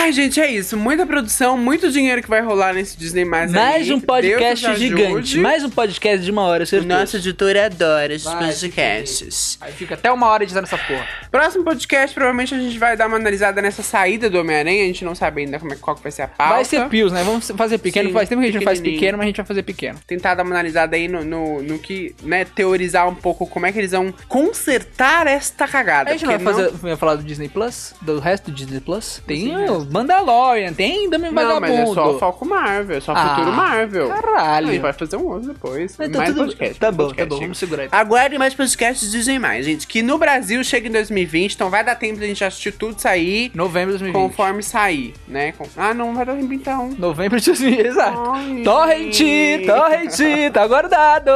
[0.09, 0.75] Ai, gente, é isso.
[0.75, 3.93] Muita produção, muito dinheiro que vai rolar nesse Disney mais Mais aí.
[3.93, 5.37] um podcast Deus gigante.
[5.37, 6.99] Mais um podcast de uma hora, certeza.
[6.99, 9.59] Nossa editora adora esses Vai, podcasts.
[9.61, 11.07] Aí fica até uma hora editando essa porra.
[11.31, 14.85] Próximo podcast, provavelmente a gente vai dar uma analisada nessa saída do Homem-Aranha.
[14.85, 16.55] A gente não sabe ainda como é, qual que vai ser a pauta.
[16.55, 17.23] Vai ser Pios, né?
[17.23, 18.09] Vamos fazer pequeno.
[18.09, 19.99] Sim, Faz tempo que a gente não faz pequeno, mas a gente vai fazer pequeno.
[20.07, 23.73] Tentar dar uma analisada aí no, no, no que, né, teorizar um pouco como é
[23.73, 26.09] que eles vão consertar esta cagada.
[26.09, 27.93] A gente não vai, fazer, vai falar do Disney Plus?
[28.01, 29.23] Do resto do Disney Plus?
[29.27, 31.95] Tem o Mandalorian, tem Dami Não, mas é Vagabundo.
[31.95, 34.09] só foco Marvel, é só Ah, futuro Marvel.
[34.09, 34.69] caralho.
[34.69, 35.97] A gente vai fazer um outro depois.
[35.99, 36.79] Mas tá mais tudo- podcast.
[36.81, 37.45] tá mais bom, podcast, tá bom, chega.
[37.45, 37.89] vamos segurar aí.
[37.93, 39.87] Aguarde mais podcasts dizem mais, gente.
[39.87, 43.51] Que no Brasil chega em 2020, então vai dar tempo da gente assistir tudo sair
[43.55, 44.15] Novembro de 2020.
[44.15, 45.53] conforme sair, né?
[45.53, 46.95] Com- Ah, não vai dar tempo então.
[46.99, 48.31] Novembro de 2020, exato.
[48.31, 48.63] Ai.
[48.65, 49.19] Torrent,
[49.67, 51.31] Torrent, tá guardado.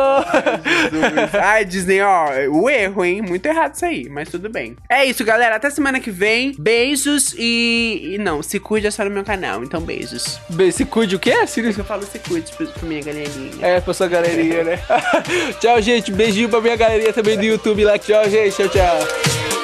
[0.91, 1.35] Jesus.
[1.43, 3.23] Ai, Disney, ó, o erro, hein?
[3.23, 4.77] Muito errado isso aí, mas tudo bem.
[4.89, 5.57] É isso, galera.
[5.57, 6.55] Até semana que vem.
[6.59, 8.13] Beijos e.
[8.15, 10.39] e não, se cuide é só no meu canal, então beijos.
[10.51, 11.47] Be- Se cuide o quê?
[11.47, 11.79] Sirius?
[11.79, 13.51] Eu falo se cuide pra, pra minha galerinha.
[13.67, 14.79] É, pra sua galerinha, né?
[15.59, 16.13] tchau, gente.
[16.13, 17.99] Beijinho pra minha galerinha também do YouTube lá.
[17.99, 18.55] Tchau, gente.
[18.55, 19.62] Tchau, tchau.